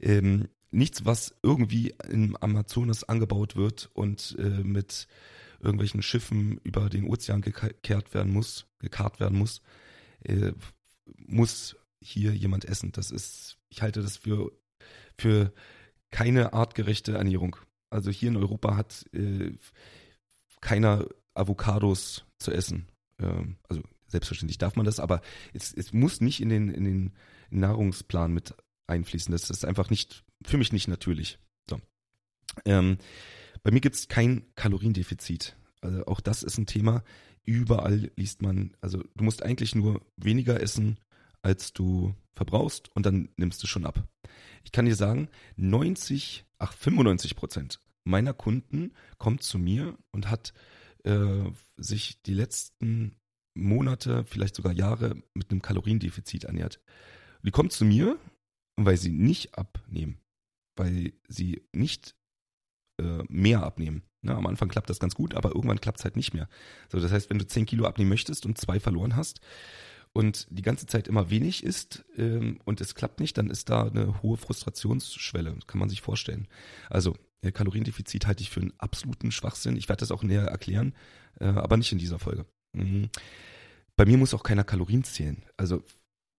ähm, 0.00 0.48
nichts, 0.70 1.04
was 1.04 1.34
irgendwie 1.42 1.94
im 2.08 2.36
Amazonas 2.36 3.04
angebaut 3.04 3.56
wird 3.56 3.90
und 3.94 4.36
äh, 4.38 4.62
mit 4.62 5.08
irgendwelchen 5.60 6.02
Schiffen 6.02 6.58
über 6.64 6.88
den 6.88 7.06
Ozean 7.06 7.42
gekehrt 7.42 8.14
werden 8.14 8.32
muss, 8.32 8.66
gekarrt 8.78 9.20
werden 9.20 9.38
muss, 9.38 9.60
äh, 10.24 10.52
muss 11.26 11.76
hier 12.02 12.34
jemand 12.34 12.64
essen. 12.64 12.92
Das 12.92 13.10
ist, 13.10 13.58
ich 13.68 13.82
halte 13.82 14.02
das 14.02 14.16
für, 14.16 14.52
für 15.18 15.52
keine 16.10 16.52
artgerechte 16.52 17.12
Ernährung. 17.12 17.56
Also 17.90 18.10
hier 18.10 18.28
in 18.28 18.36
Europa 18.36 18.76
hat 18.76 19.06
äh, 19.12 19.52
keiner 20.60 21.06
Avocados 21.34 22.24
zu 22.38 22.52
essen. 22.52 22.88
Ähm, 23.18 23.56
also 23.68 23.82
selbstverständlich 24.08 24.58
darf 24.58 24.76
man 24.76 24.86
das, 24.86 25.00
aber 25.00 25.20
es, 25.52 25.72
es 25.72 25.92
muss 25.92 26.20
nicht 26.20 26.40
in 26.40 26.48
den, 26.48 26.68
in 26.68 26.84
den 26.84 27.12
Nahrungsplan 27.50 28.32
mit 28.32 28.54
einfließen. 28.86 29.32
Das 29.32 29.50
ist 29.50 29.64
einfach 29.64 29.90
nicht, 29.90 30.24
für 30.44 30.58
mich 30.58 30.72
nicht 30.72 30.88
natürlich. 30.88 31.38
So. 31.68 31.80
Ähm, 32.64 32.98
bei 33.62 33.70
mir 33.70 33.80
gibt 33.80 33.96
es 33.96 34.08
kein 34.08 34.44
Kaloriendefizit. 34.54 35.56
Also 35.80 36.06
auch 36.06 36.20
das 36.20 36.42
ist 36.42 36.58
ein 36.58 36.66
Thema. 36.66 37.04
Überall 37.44 38.10
liest 38.16 38.42
man, 38.42 38.76
also 38.80 39.02
du 39.16 39.24
musst 39.24 39.42
eigentlich 39.42 39.74
nur 39.74 40.02
weniger 40.16 40.60
essen, 40.60 40.98
als 41.42 41.72
du 41.72 42.14
verbrauchst 42.32 42.94
und 42.94 43.06
dann 43.06 43.30
nimmst 43.36 43.62
du 43.62 43.66
schon 43.66 43.86
ab. 43.86 44.08
Ich 44.64 44.72
kann 44.72 44.86
dir 44.86 44.94
sagen, 44.94 45.28
90, 45.56 46.44
ach 46.58 46.72
95 46.72 47.36
Prozent 47.36 47.80
meiner 48.04 48.32
Kunden 48.32 48.92
kommt 49.18 49.42
zu 49.42 49.58
mir 49.58 49.96
und 50.10 50.30
hat 50.30 50.52
äh, 51.04 51.50
sich 51.76 52.22
die 52.22 52.34
letzten 52.34 53.16
Monate, 53.54 54.24
vielleicht 54.24 54.54
sogar 54.54 54.72
Jahre 54.72 55.16
mit 55.34 55.50
einem 55.50 55.62
Kaloriendefizit 55.62 56.44
ernährt. 56.44 56.80
Die 57.42 57.50
kommt 57.50 57.72
zu 57.72 57.84
mir, 57.84 58.18
weil 58.76 58.96
sie 58.96 59.12
nicht 59.12 59.56
abnehmen, 59.56 60.18
weil 60.76 61.12
sie 61.28 61.62
nicht 61.72 62.16
äh, 63.00 63.22
mehr 63.28 63.62
abnehmen. 63.62 64.02
Na, 64.22 64.36
am 64.36 64.46
Anfang 64.46 64.68
klappt 64.68 64.90
das 64.90 65.00
ganz 65.00 65.14
gut, 65.14 65.34
aber 65.34 65.54
irgendwann 65.54 65.80
klappt 65.80 65.98
es 65.98 66.04
halt 66.04 66.16
nicht 66.16 66.34
mehr. 66.34 66.48
So, 66.90 67.00
das 67.00 67.10
heißt, 67.10 67.30
wenn 67.30 67.38
du 67.38 67.46
10 67.46 67.66
Kilo 67.66 67.86
abnehmen 67.86 68.10
möchtest 68.10 68.44
und 68.44 68.58
zwei 68.58 68.78
verloren 68.78 69.16
hast 69.16 69.40
und 70.12 70.46
die 70.50 70.62
ganze 70.62 70.86
Zeit 70.86 71.08
immer 71.08 71.30
wenig 71.30 71.62
isst 71.62 72.04
ähm, 72.16 72.58
und 72.64 72.80
es 72.80 72.94
klappt 72.94 73.20
nicht, 73.20 73.38
dann 73.38 73.50
ist 73.50 73.70
da 73.70 73.86
eine 73.86 74.22
hohe 74.22 74.36
Frustrationsschwelle, 74.36 75.56
kann 75.66 75.78
man 75.78 75.88
sich 75.88 76.02
vorstellen. 76.02 76.48
Also 76.88 77.16
äh, 77.42 77.52
Kaloriendefizit 77.52 78.26
halte 78.26 78.42
ich 78.42 78.50
für 78.50 78.60
einen 78.60 78.74
absoluten 78.78 79.30
Schwachsinn. 79.30 79.76
Ich 79.76 79.88
werde 79.88 80.00
das 80.00 80.10
auch 80.10 80.22
näher 80.22 80.44
erklären, 80.44 80.94
äh, 81.38 81.46
aber 81.46 81.76
nicht 81.76 81.92
in 81.92 81.98
dieser 81.98 82.18
Folge. 82.18 82.44
Mhm. 82.72 83.10
Bei 83.96 84.04
mir 84.04 84.16
muss 84.16 84.34
auch 84.34 84.42
keiner 84.42 84.64
Kalorien 84.64 85.04
zählen. 85.04 85.42
Also 85.56 85.82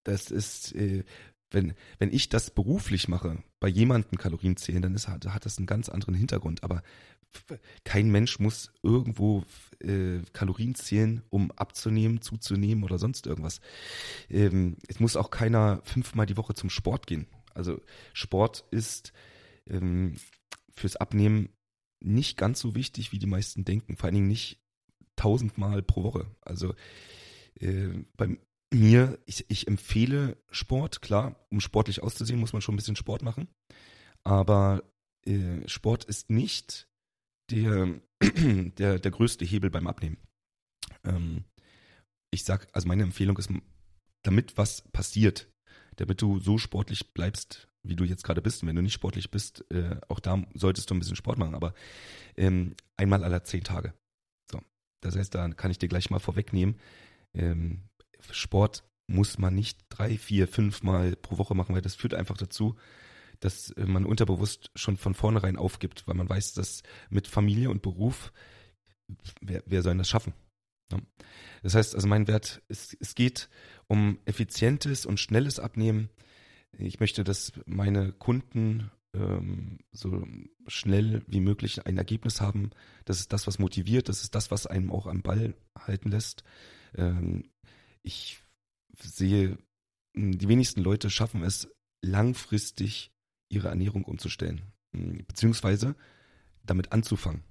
das 0.03 0.31
ist, 0.31 0.73
äh, 0.75 1.03
wenn, 1.51 1.73
wenn 1.99 2.13
ich 2.13 2.29
das 2.29 2.49
beruflich 2.49 3.07
mache, 3.07 3.43
bei 3.59 3.67
jemandem 3.67 4.17
Kalorien 4.17 4.57
zählen, 4.57 4.81
dann 4.81 4.95
ist, 4.95 5.07
hat, 5.07 5.25
hat 5.27 5.45
das 5.45 5.57
einen 5.57 5.67
ganz 5.67 5.89
anderen 5.89 6.15
Hintergrund. 6.15 6.63
Aber 6.63 6.81
kein 7.83 8.09
Mensch 8.09 8.39
muss 8.39 8.71
irgendwo 8.83 9.43
äh, 9.79 10.21
Kalorien 10.33 10.75
zählen, 10.75 11.21
um 11.29 11.51
abzunehmen, 11.51 12.21
zuzunehmen 12.21 12.83
oder 12.83 12.97
sonst 12.97 13.27
irgendwas. 13.27 13.61
Ähm, 14.29 14.77
es 14.87 14.99
muss 14.99 15.15
auch 15.15 15.29
keiner 15.31 15.81
fünfmal 15.83 16.25
die 16.25 16.37
Woche 16.37 16.53
zum 16.53 16.69
Sport 16.69 17.07
gehen. 17.07 17.27
Also 17.53 17.81
Sport 18.13 18.65
ist 18.71 19.13
ähm, 19.67 20.15
fürs 20.73 20.95
Abnehmen 20.95 21.49
nicht 21.99 22.37
ganz 22.37 22.59
so 22.59 22.75
wichtig, 22.75 23.11
wie 23.11 23.19
die 23.19 23.27
meisten 23.27 23.63
denken. 23.63 23.95
Vor 23.95 24.05
allen 24.05 24.15
Dingen 24.15 24.27
nicht 24.27 24.59
tausendmal 25.15 25.81
pro 25.83 26.03
Woche. 26.03 26.27
Also 26.41 26.73
äh, 27.59 27.89
bei 28.17 28.37
mir, 28.73 29.19
ich, 29.25 29.45
ich 29.49 29.67
empfehle 29.67 30.37
Sport, 30.49 31.01
klar, 31.01 31.35
um 31.49 31.59
sportlich 31.59 32.01
auszusehen, 32.01 32.39
muss 32.39 32.53
man 32.53 32.61
schon 32.61 32.75
ein 32.75 32.77
bisschen 32.77 32.95
Sport 32.95 33.21
machen. 33.21 33.47
Aber 34.23 34.83
äh, 35.25 35.67
Sport 35.67 36.05
ist 36.05 36.29
nicht 36.29 36.87
der, 37.49 38.01
der, 38.21 38.99
der 38.99 39.11
größte 39.11 39.45
Hebel 39.45 39.69
beim 39.69 39.87
Abnehmen. 39.87 40.17
Ähm, 41.03 41.43
ich 42.31 42.43
sag, 42.43 42.67
also 42.73 42.87
meine 42.87 43.03
Empfehlung 43.03 43.37
ist, 43.37 43.49
damit 44.23 44.57
was 44.57 44.83
passiert, 44.91 45.49
damit 45.97 46.21
du 46.21 46.39
so 46.39 46.57
sportlich 46.57 47.13
bleibst, 47.13 47.67
wie 47.83 47.95
du 47.95 48.05
jetzt 48.05 48.23
gerade 48.23 48.41
bist. 48.41 48.61
Und 48.61 48.69
wenn 48.69 48.75
du 48.75 48.81
nicht 48.81 48.93
sportlich 48.93 49.31
bist, 49.31 49.65
äh, 49.71 49.99
auch 50.07 50.19
da 50.19 50.43
solltest 50.53 50.89
du 50.89 50.95
ein 50.95 50.99
bisschen 50.99 51.15
Sport 51.15 51.37
machen, 51.37 51.55
aber 51.55 51.73
ähm, 52.37 52.75
einmal 52.95 53.23
aller 53.23 53.43
zehn 53.43 53.63
Tage. 53.63 53.93
So. 54.49 54.61
Das 55.01 55.15
heißt, 55.15 55.35
da 55.35 55.49
kann 55.49 55.71
ich 55.71 55.79
dir 55.79 55.89
gleich 55.89 56.09
mal 56.09 56.19
vorwegnehmen. 56.19 56.79
Ähm, 57.33 57.83
Sport 58.31 58.83
muss 59.07 59.37
man 59.37 59.55
nicht 59.55 59.79
drei, 59.89 60.17
vier, 60.17 60.47
fünf 60.47 60.83
Mal 60.83 61.15
pro 61.15 61.37
Woche 61.37 61.55
machen, 61.55 61.75
weil 61.75 61.81
das 61.81 61.95
führt 61.95 62.13
einfach 62.13 62.37
dazu, 62.37 62.75
dass 63.39 63.71
äh, 63.71 63.85
man 63.85 64.05
unterbewusst 64.05 64.71
schon 64.75 64.97
von 64.97 65.13
vornherein 65.13 65.57
aufgibt, 65.57 66.07
weil 66.07 66.15
man 66.15 66.29
weiß, 66.29 66.53
dass 66.53 66.83
mit 67.09 67.27
Familie 67.27 67.69
und 67.69 67.81
Beruf, 67.81 68.31
wer, 69.41 69.63
wer 69.65 69.81
soll 69.81 69.97
das 69.97 70.09
schaffen? 70.09 70.33
Ne? 70.91 71.01
Das 71.63 71.75
heißt, 71.75 71.95
also 71.95 72.07
mein 72.07 72.27
Wert, 72.27 72.61
es, 72.69 72.95
es 72.99 73.15
geht 73.15 73.49
um 73.87 74.19
effizientes 74.25 75.05
und 75.05 75.19
schnelles 75.19 75.59
Abnehmen. 75.59 76.09
Ich 76.77 76.99
möchte, 76.99 77.23
dass 77.23 77.51
meine 77.65 78.13
Kunden 78.13 78.91
ähm, 79.13 79.79
so 79.91 80.25
schnell 80.67 81.23
wie 81.27 81.41
möglich 81.41 81.85
ein 81.85 81.97
Ergebnis 81.97 82.39
haben. 82.41 82.71
Das 83.05 83.19
ist 83.19 83.33
das, 83.33 83.45
was 83.47 83.59
motiviert. 83.59 84.09
Das 84.09 84.23
ist 84.23 84.35
das, 84.35 84.51
was 84.51 84.67
einem 84.67 84.91
auch 84.91 85.07
am 85.07 85.21
Ball 85.21 85.53
halten 85.77 86.09
lässt. 86.09 86.43
Ähm, 86.95 87.50
ich 88.03 88.41
sehe, 88.99 89.57
die 90.13 90.47
wenigsten 90.47 90.81
Leute 90.81 91.09
schaffen 91.09 91.43
es 91.43 91.69
langfristig 92.01 93.11
ihre 93.49 93.69
Ernährung 93.69 94.03
umzustellen, 94.03 94.61
hm, 94.93 95.25
beziehungsweise 95.27 95.95
damit 96.63 96.91
anzufangen. 96.91 97.43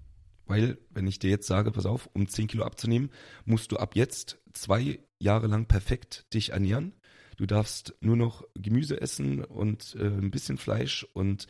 Weil, 0.47 0.79
wenn 0.91 1.07
ich 1.07 1.21
dir 1.21 1.31
jetzt 1.31 1.47
sage, 1.47 1.71
pass 1.71 1.87
auf, 1.87 2.09
um 2.13 2.29
10 2.29 2.49
Kilo 2.49 2.65
abzunehmen, 2.65 3.11
musst 3.45 3.71
du 3.71 3.77
ab 3.77 3.95
jetzt 3.95 4.39
zwei 4.53 4.99
Jahre 5.21 5.47
lang 5.47 5.67
perfekt 5.67 6.27
dich 6.35 6.51
ernähren. 6.51 6.95
Du 7.37 7.47
darfst 7.47 7.95
nur 8.01 8.17
noch 8.17 8.45
Gemüse 8.55 9.01
essen 9.01 9.45
und 9.45 9.95
äh, 9.95 10.07
ein 10.09 10.31
bisschen 10.31 10.59
Fleisch 10.59 11.05
und 11.13 11.47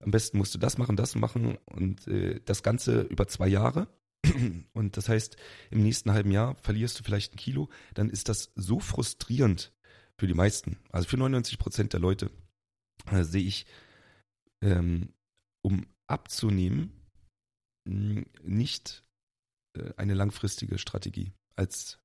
am 0.00 0.10
besten 0.10 0.38
musst 0.38 0.54
du 0.54 0.58
das 0.58 0.76
machen, 0.76 0.96
das 0.96 1.14
machen 1.14 1.56
und 1.66 2.08
äh, 2.08 2.40
das 2.44 2.62
Ganze 2.62 3.02
über 3.02 3.28
zwei 3.28 3.46
Jahre. 3.46 3.86
Und 4.72 4.96
das 4.96 5.08
heißt, 5.08 5.36
im 5.70 5.82
nächsten 5.82 6.12
halben 6.12 6.30
Jahr 6.30 6.54
verlierst 6.56 6.98
du 6.98 7.02
vielleicht 7.02 7.34
ein 7.34 7.38
Kilo, 7.38 7.68
dann 7.94 8.10
ist 8.10 8.28
das 8.28 8.52
so 8.54 8.80
frustrierend 8.80 9.72
für 10.18 10.26
die 10.26 10.34
meisten. 10.34 10.78
Also 10.90 11.08
für 11.08 11.16
99 11.16 11.58
Prozent 11.58 11.92
der 11.92 12.00
Leute 12.00 12.30
äh, 13.10 13.24
sehe 13.24 13.42
ich, 13.42 13.66
ähm, 14.62 15.12
um 15.62 15.86
abzunehmen 16.06 16.92
nicht 17.84 19.04
äh, 19.76 19.92
eine 19.96 20.14
langfristige 20.14 20.78
Strategie 20.78 21.32
als 21.56 21.98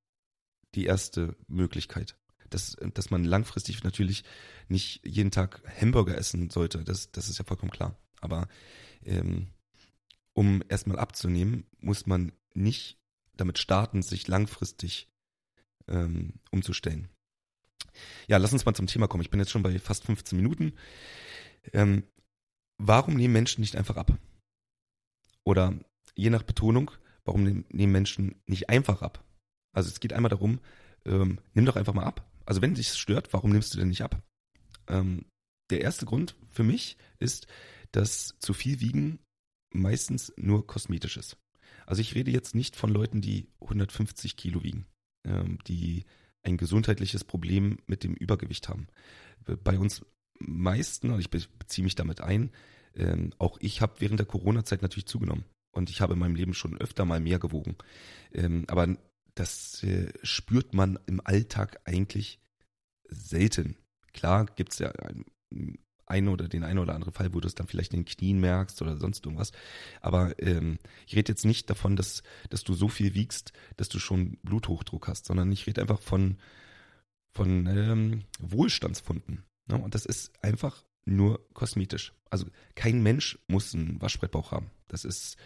die 0.75 0.86
erste 0.86 1.36
Möglichkeit. 1.47 2.17
Dass, 2.50 2.77
dass 2.93 3.12
man 3.12 3.25
langfristig 3.25 3.83
natürlich 3.83 4.24
nicht 4.69 5.05
jeden 5.05 5.31
Tag 5.31 5.62
Hamburger 5.81 6.17
essen 6.17 6.50
sollte, 6.50 6.83
das, 6.83 7.12
das 7.12 7.27
ist 7.27 7.38
ja 7.38 7.43
vollkommen 7.43 7.71
klar. 7.71 7.97
Aber 8.21 8.47
ähm, 9.03 9.50
um 10.38 10.62
erstmal 10.70 11.00
abzunehmen, 11.00 11.65
muss 11.79 12.06
man 12.06 12.32
nicht 12.53 13.00
damit 13.36 13.58
starten, 13.58 14.03
sich 14.03 14.27
langfristig 14.27 15.10
ähm, 15.88 16.34
umzustellen. 16.51 17.10
Ja, 18.27 18.38
lass 18.38 18.53
uns 18.53 18.63
mal 18.63 18.75
zum 18.75 18.86
Thema 18.86 19.08
kommen. 19.08 19.24
Ich 19.24 19.32
bin 19.32 19.39
jetzt 19.39 19.50
schon 19.50 19.63
bei 19.63 19.79
fast 19.79 20.03
15 20.03 20.38
Minuten. 20.38 20.74
Ähm, 21.74 22.03
warum 22.77 23.15
nehmen 23.15 23.34
Menschen 23.34 23.62
nicht 23.62 23.75
einfach 23.75 23.98
ab? 23.98 24.15
Oder 25.44 25.74
je 26.13 26.29
nach 26.29 26.44
Betonung, 26.44 26.91
warum 27.25 27.65
nehmen 27.70 27.91
Menschen 27.91 28.39
nicht 28.46 28.70
einfach 28.70 29.01
ab? 29.01 29.25
Also 29.74 29.89
es 29.89 30.00
geht 30.00 30.13
einmal 30.13 30.29
darum, 30.29 30.60
ähm, 31.06 31.39
nimm 31.56 31.65
doch 31.65 31.77
einfach 31.77 31.96
mal 31.96 32.06
ab. 32.06 32.29
Also 32.46 32.62
wenn 32.62 32.75
dich 32.75 32.94
stört, 32.94 33.34
warum 33.34 33.53
nimmst 33.53 33.74
du 33.74 33.79
denn 33.79 33.89
nicht 33.89 34.03
ab? 34.03 34.22
Ähm, 34.88 35.25
der 35.72 35.82
erste 35.82 36.06
Grund 36.06 36.36
für 36.48 36.63
mich 36.63 36.96
ist, 37.17 37.48
dass 37.91 38.38
zu 38.38 38.53
viel 38.53 38.82
wiegen 38.82 39.17
meistens 39.77 40.34
nur 40.38 40.67
kosmetisch 40.67 41.17
ist. 41.17 41.38
Also 41.86 42.01
ich 42.01 42.15
rede 42.15 42.31
jetzt 42.31 42.55
nicht 42.55 42.75
von 42.75 42.89
Leuten, 42.89 43.22
die 43.22 43.48
150 43.62 44.36
Kilo 44.36 44.63
wiegen, 44.63 44.86
ähm, 45.25 45.60
die 45.67 46.05
ein 46.43 46.57
gesundheitliches 46.57 47.24
Problem 47.24 47.77
mit 47.88 48.03
dem 48.03 48.13
Übergewicht 48.13 48.69
haben. 48.69 48.88
Bei 49.63 49.77
uns 49.77 50.05
meisten, 50.39 51.12
und 51.12 51.19
ich 51.19 51.29
beziehe 51.29 51.84
mich 51.84 51.96
damit 51.96 52.22
ein, 52.22 52.51
ähm, 52.96 53.34
auch 53.38 53.57
ich 53.62 53.81
habe 53.81 54.00
während 54.00 54.19
der 54.19 54.27
Corona-Zeit 54.27 54.81
natürlich 54.81 55.07
zugenommen. 55.07 55.46
Und 55.72 55.89
ich 55.89 56.01
habe 56.01 56.13
in 56.13 56.19
meinem 56.19 56.36
Leben 56.36 56.53
schon 56.53 56.77
öfter 56.77 57.05
mal 57.05 57.19
mehr 57.19 57.39
gewogen. 57.39 57.75
Ähm, 58.31 58.65
aber 58.67 58.98
das 59.36 59.84
äh, 59.84 60.12
spürt 60.24 60.74
man 60.74 60.98
im 61.05 61.22
Alltag 61.24 61.79
eigentlich 61.86 62.39
selten. 63.10 63.77
Klar 64.13 64.48
gibt 64.48 64.74
es 64.74 64.79
ja 64.79 64.91
ein, 64.91 65.25
ein 66.07 66.27
oder 66.27 66.47
den 66.47 66.63
einen 66.63 66.79
oder 66.79 66.95
anderen 66.95 67.13
Fall, 67.13 67.33
wo 67.33 67.39
du 67.39 67.47
es 67.47 67.55
dann 67.55 67.67
vielleicht 67.67 67.93
in 67.93 68.01
den 68.01 68.05
Knien 68.05 68.39
merkst 68.39 68.81
oder 68.81 68.97
sonst 68.97 69.25
irgendwas. 69.25 69.51
Aber 70.01 70.37
ähm, 70.41 70.79
ich 71.05 71.15
rede 71.15 71.31
jetzt 71.31 71.45
nicht 71.45 71.69
davon, 71.69 71.95
dass, 71.95 72.23
dass 72.49 72.63
du 72.63 72.73
so 72.73 72.87
viel 72.87 73.13
wiegst, 73.13 73.53
dass 73.75 73.89
du 73.89 73.99
schon 73.99 74.37
Bluthochdruck 74.43 75.07
hast, 75.07 75.25
sondern 75.25 75.51
ich 75.51 75.67
rede 75.67 75.81
einfach 75.81 76.01
von, 76.01 76.37
von 77.33 77.67
ähm, 77.67 78.23
Wohlstandsfunden. 78.39 79.43
Ne? 79.67 79.77
Und 79.77 79.95
das 79.95 80.05
ist 80.05 80.31
einfach 80.43 80.83
nur 81.05 81.45
kosmetisch. 81.53 82.13
Also 82.29 82.47
kein 82.75 83.01
Mensch 83.03 83.39
muss 83.47 83.73
einen 83.73 84.01
Waschbrettbauch 84.01 84.51
haben. 84.51 84.71
Das 84.87 85.05
ist 85.05 85.37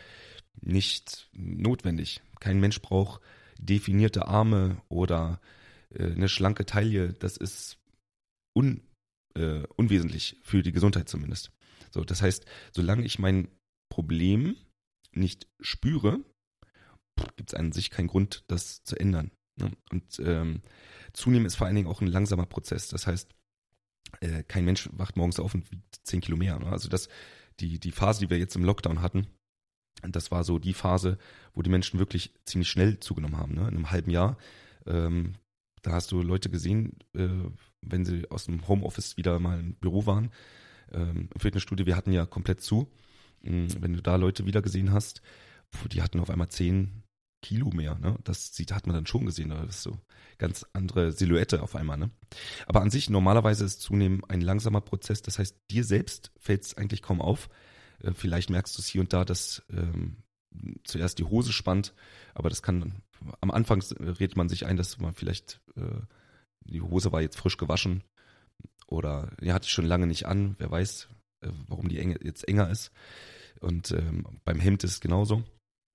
nicht 0.59 1.29
notwendig. 1.33 2.21
Kein 2.39 2.59
Mensch 2.59 2.81
braucht 2.81 3.21
definierte 3.59 4.27
Arme 4.27 4.81
oder 4.89 5.39
äh, 5.93 6.11
eine 6.11 6.29
schlanke 6.29 6.65
Taille. 6.65 7.13
Das 7.13 7.37
ist 7.37 7.77
un, 8.53 8.81
äh, 9.35 9.63
unwesentlich 9.75 10.37
für 10.43 10.63
die 10.63 10.71
Gesundheit 10.71 11.09
zumindest. 11.09 11.51
So, 11.91 12.03
das 12.03 12.21
heißt, 12.21 12.45
solange 12.73 13.03
ich 13.03 13.19
mein 13.19 13.49
Problem 13.89 14.55
nicht 15.11 15.47
spüre, 15.59 16.19
gibt 17.35 17.51
es 17.51 17.53
an 17.53 17.71
sich 17.71 17.89
keinen 17.89 18.07
Grund, 18.07 18.43
das 18.47 18.83
zu 18.83 18.95
ändern. 18.95 19.31
Ne? 19.57 19.71
Und 19.91 20.19
ähm, 20.19 20.61
zunehmen 21.13 21.45
ist 21.45 21.55
vor 21.55 21.67
allen 21.67 21.75
Dingen 21.75 21.87
auch 21.87 22.01
ein 22.01 22.07
langsamer 22.07 22.45
Prozess. 22.45 22.87
Das 22.87 23.07
heißt, 23.07 23.33
äh, 24.21 24.43
kein 24.43 24.65
Mensch 24.65 24.89
wacht 24.93 25.17
morgens 25.17 25.39
auf 25.39 25.53
und 25.53 25.71
wiegt 25.71 25.99
10 26.03 26.21
Kilo 26.21 26.37
mehr. 26.37 26.57
Ne? 26.59 26.67
Also 26.67 26.89
das, 26.89 27.09
die, 27.59 27.79
die 27.79 27.91
Phase, 27.91 28.21
die 28.21 28.29
wir 28.29 28.39
jetzt 28.39 28.55
im 28.55 28.63
Lockdown 28.63 29.01
hatten, 29.01 29.27
das 30.01 30.31
war 30.31 30.43
so 30.43 30.57
die 30.57 30.73
Phase, 30.73 31.17
wo 31.53 31.61
die 31.61 31.69
Menschen 31.69 31.99
wirklich 31.99 32.33
ziemlich 32.45 32.69
schnell 32.69 32.99
zugenommen 32.99 33.37
haben. 33.37 33.53
Ne? 33.53 33.61
In 33.61 33.67
einem 33.67 33.91
halben 33.91 34.09
Jahr, 34.09 34.37
ähm, 34.85 35.33
da 35.81 35.91
hast 35.91 36.11
du 36.11 36.21
Leute 36.21 36.49
gesehen, 36.49 36.97
äh, 37.13 37.27
wenn 37.81 38.05
sie 38.05 38.29
aus 38.29 38.45
dem 38.45 38.67
Homeoffice 38.67 39.17
wieder 39.17 39.39
mal 39.39 39.59
im 39.59 39.73
Büro 39.75 40.05
waren. 40.05 40.31
Ähm, 40.91 41.29
Im 41.33 41.39
Fitnessstudio, 41.39 41.85
wir 41.85 41.95
hatten 41.95 42.11
ja 42.11 42.25
komplett 42.25 42.61
zu. 42.61 42.91
Ähm, 43.43 43.67
wenn 43.79 43.93
du 43.93 44.01
da 44.01 44.15
Leute 44.15 44.45
wieder 44.45 44.61
gesehen 44.61 44.91
hast, 44.91 45.21
die 45.91 46.01
hatten 46.01 46.19
auf 46.19 46.29
einmal 46.29 46.49
10, 46.49 47.03
Kilo 47.41 47.71
mehr. 47.71 47.97
Ne? 47.99 48.17
Das 48.23 48.53
sieht, 48.53 48.71
hat 48.71 48.87
man 48.87 48.95
dann 48.95 49.05
schon 49.05 49.25
gesehen. 49.25 49.49
Das 49.49 49.77
ist 49.77 49.83
so 49.83 49.97
ganz 50.37 50.65
andere 50.73 51.11
Silhouette 51.11 51.61
auf 51.61 51.75
einmal. 51.75 51.97
Ne? 51.97 52.11
Aber 52.67 52.81
an 52.81 52.91
sich, 52.91 53.09
normalerweise 53.09 53.65
ist 53.65 53.81
Zunehmen 53.81 54.23
ein 54.27 54.41
langsamer 54.41 54.81
Prozess. 54.81 55.21
Das 55.21 55.39
heißt, 55.39 55.57
dir 55.69 55.83
selbst 55.83 56.31
fällt 56.37 56.63
es 56.63 56.77
eigentlich 56.77 57.01
kaum 57.01 57.21
auf. 57.21 57.49
Äh, 58.01 58.11
vielleicht 58.13 58.49
merkst 58.49 58.77
du 58.77 58.81
es 58.81 58.87
hier 58.87 59.01
und 59.01 59.13
da, 59.13 59.25
dass 59.25 59.63
ähm, 59.71 60.17
zuerst 60.83 61.19
die 61.19 61.23
Hose 61.23 61.51
spannt. 61.51 61.93
Aber 62.35 62.49
das 62.49 62.61
kann, 62.61 63.01
am 63.41 63.51
Anfang 63.51 63.81
redet 63.81 64.37
man 64.37 64.49
sich 64.49 64.65
ein, 64.65 64.77
dass 64.77 64.99
man 64.99 65.13
vielleicht, 65.13 65.61
äh, 65.75 66.01
die 66.65 66.81
Hose 66.81 67.11
war 67.11 67.21
jetzt 67.21 67.37
frisch 67.37 67.57
gewaschen. 67.57 68.03
Oder 68.87 69.31
ja, 69.41 69.53
hatte 69.53 69.65
ich 69.65 69.71
schon 69.71 69.85
lange 69.85 70.07
nicht 70.07 70.25
an. 70.25 70.55
Wer 70.59 70.69
weiß, 70.69 71.07
äh, 71.41 71.49
warum 71.67 71.87
die 71.89 71.99
Enge 71.99 72.17
jetzt 72.23 72.47
enger 72.47 72.69
ist. 72.69 72.91
Und 73.59 73.91
ähm, 73.91 74.25
beim 74.43 74.59
Hemd 74.59 74.83
ist 74.83 74.91
es 74.91 75.01
genauso. 75.01 75.43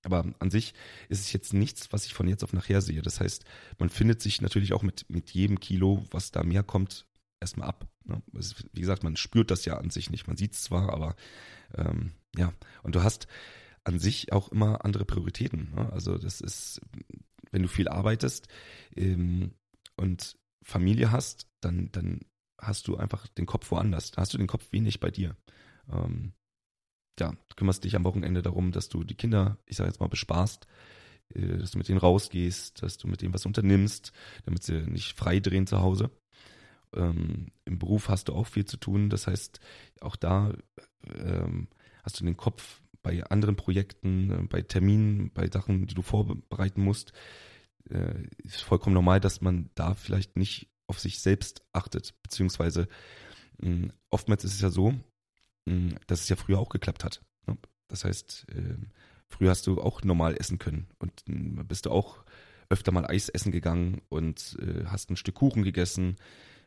Aber 0.04 0.24
an 0.38 0.50
sich 0.50 0.72
ist 1.08 1.20
es 1.20 1.32
jetzt 1.32 1.52
nichts, 1.52 1.92
was 1.92 2.06
ich 2.06 2.14
von 2.14 2.28
jetzt 2.28 2.44
auf 2.44 2.52
nachher 2.52 2.80
sehe. 2.80 3.02
Das 3.02 3.20
heißt, 3.20 3.44
man 3.78 3.90
findet 3.90 4.22
sich 4.22 4.40
natürlich 4.40 4.72
auch 4.72 4.82
mit, 4.82 5.04
mit 5.10 5.30
jedem 5.30 5.58
Kilo, 5.58 6.04
was 6.12 6.30
da 6.30 6.44
mehr 6.44 6.62
kommt, 6.62 7.06
erstmal 7.40 7.68
ab. 7.68 7.88
Ne? 8.04 8.22
Wie 8.72 8.80
gesagt, 8.80 9.02
man 9.02 9.16
spürt 9.16 9.50
das 9.50 9.64
ja 9.64 9.78
an 9.78 9.90
sich 9.90 10.10
nicht. 10.10 10.28
Man 10.28 10.36
sieht 10.36 10.52
es 10.52 10.62
zwar, 10.62 10.92
aber 10.92 11.16
ähm, 11.74 12.12
ja. 12.36 12.52
Und 12.84 12.94
du 12.94 13.02
hast 13.02 13.26
an 13.82 13.98
sich 13.98 14.32
auch 14.32 14.50
immer 14.50 14.84
andere 14.84 15.04
Prioritäten. 15.04 15.72
Ne? 15.74 15.92
Also 15.92 16.18
das 16.18 16.40
ist, 16.40 16.80
wenn 17.50 17.62
du 17.62 17.68
viel 17.68 17.88
arbeitest 17.88 18.48
ähm, 18.94 19.52
und 19.96 20.36
Familie 20.66 21.12
hast, 21.12 21.46
dann, 21.60 21.90
dann 21.92 22.20
hast 22.58 22.88
du 22.88 22.96
einfach 22.96 23.28
den 23.28 23.46
Kopf 23.46 23.70
woanders. 23.70 24.10
Da 24.10 24.22
hast 24.22 24.34
du 24.34 24.38
den 24.38 24.48
Kopf 24.48 24.72
wenig 24.72 24.98
bei 24.98 25.12
dir. 25.12 25.36
Ähm, 25.90 26.32
ja, 27.20 27.30
du 27.30 27.54
kümmerst 27.54 27.84
dich 27.84 27.94
am 27.94 28.02
Wochenende 28.02 28.42
darum, 28.42 28.72
dass 28.72 28.88
du 28.88 29.04
die 29.04 29.14
Kinder, 29.14 29.58
ich 29.66 29.76
sage 29.76 29.88
jetzt 29.88 30.00
mal, 30.00 30.08
bespaßt, 30.08 30.66
äh, 31.34 31.58
dass 31.58 31.70
du 31.70 31.78
mit 31.78 31.88
denen 31.88 32.00
rausgehst, 32.00 32.82
dass 32.82 32.98
du 32.98 33.06
mit 33.06 33.22
denen 33.22 33.32
was 33.32 33.46
unternimmst, 33.46 34.12
damit 34.44 34.64
sie 34.64 34.82
nicht 34.82 35.16
frei 35.16 35.38
drehen 35.38 35.68
zu 35.68 35.80
Hause. 35.80 36.10
Ähm, 36.94 37.52
Im 37.64 37.78
Beruf 37.78 38.08
hast 38.08 38.28
du 38.28 38.34
auch 38.34 38.48
viel 38.48 38.64
zu 38.64 38.76
tun, 38.76 39.08
das 39.08 39.28
heißt, 39.28 39.60
auch 40.00 40.16
da 40.16 40.52
ähm, 41.14 41.68
hast 42.02 42.18
du 42.18 42.24
den 42.24 42.36
Kopf 42.36 42.82
bei 43.02 43.22
anderen 43.24 43.54
Projekten, 43.54 44.32
äh, 44.32 44.42
bei 44.48 44.62
Terminen, 44.62 45.30
bei 45.32 45.48
Sachen, 45.48 45.86
die 45.86 45.94
du 45.94 46.02
vorbereiten 46.02 46.82
musst. 46.82 47.12
Äh, 47.90 48.28
ist 48.42 48.62
vollkommen 48.62 48.94
normal, 48.94 49.20
dass 49.20 49.40
man 49.40 49.70
da 49.74 49.94
vielleicht 49.94 50.36
nicht 50.36 50.68
auf 50.86 51.00
sich 51.00 51.20
selbst 51.20 51.62
achtet, 51.72 52.14
beziehungsweise 52.22 52.88
mh, 53.58 53.68
hm, 53.68 53.92
oftmals 54.10 54.44
ist 54.44 54.54
es 54.54 54.60
ja 54.60 54.70
so, 54.70 54.94
dass 56.06 56.20
es 56.20 56.28
ja 56.28 56.36
früher 56.36 56.58
auch 56.58 56.68
geklappt 56.68 57.04
hat. 57.04 57.22
Ne? 57.46 57.58
Das 57.88 58.04
heißt, 58.04 58.46
ähm, 58.54 58.90
früher 59.28 59.50
hast 59.50 59.66
du 59.66 59.80
auch 59.80 60.02
normal 60.02 60.36
essen 60.38 60.58
können 60.58 60.86
und 60.98 61.24
bist 61.26 61.86
du 61.86 61.90
auch 61.90 62.24
öfter 62.68 62.92
mal 62.92 63.06
Eis 63.06 63.28
essen 63.28 63.52
gegangen 63.52 64.02
und 64.08 64.56
äh, 64.60 64.86
hast 64.86 65.10
ein 65.10 65.16
Stück 65.16 65.36
Kuchen 65.36 65.62
gegessen. 65.62 66.16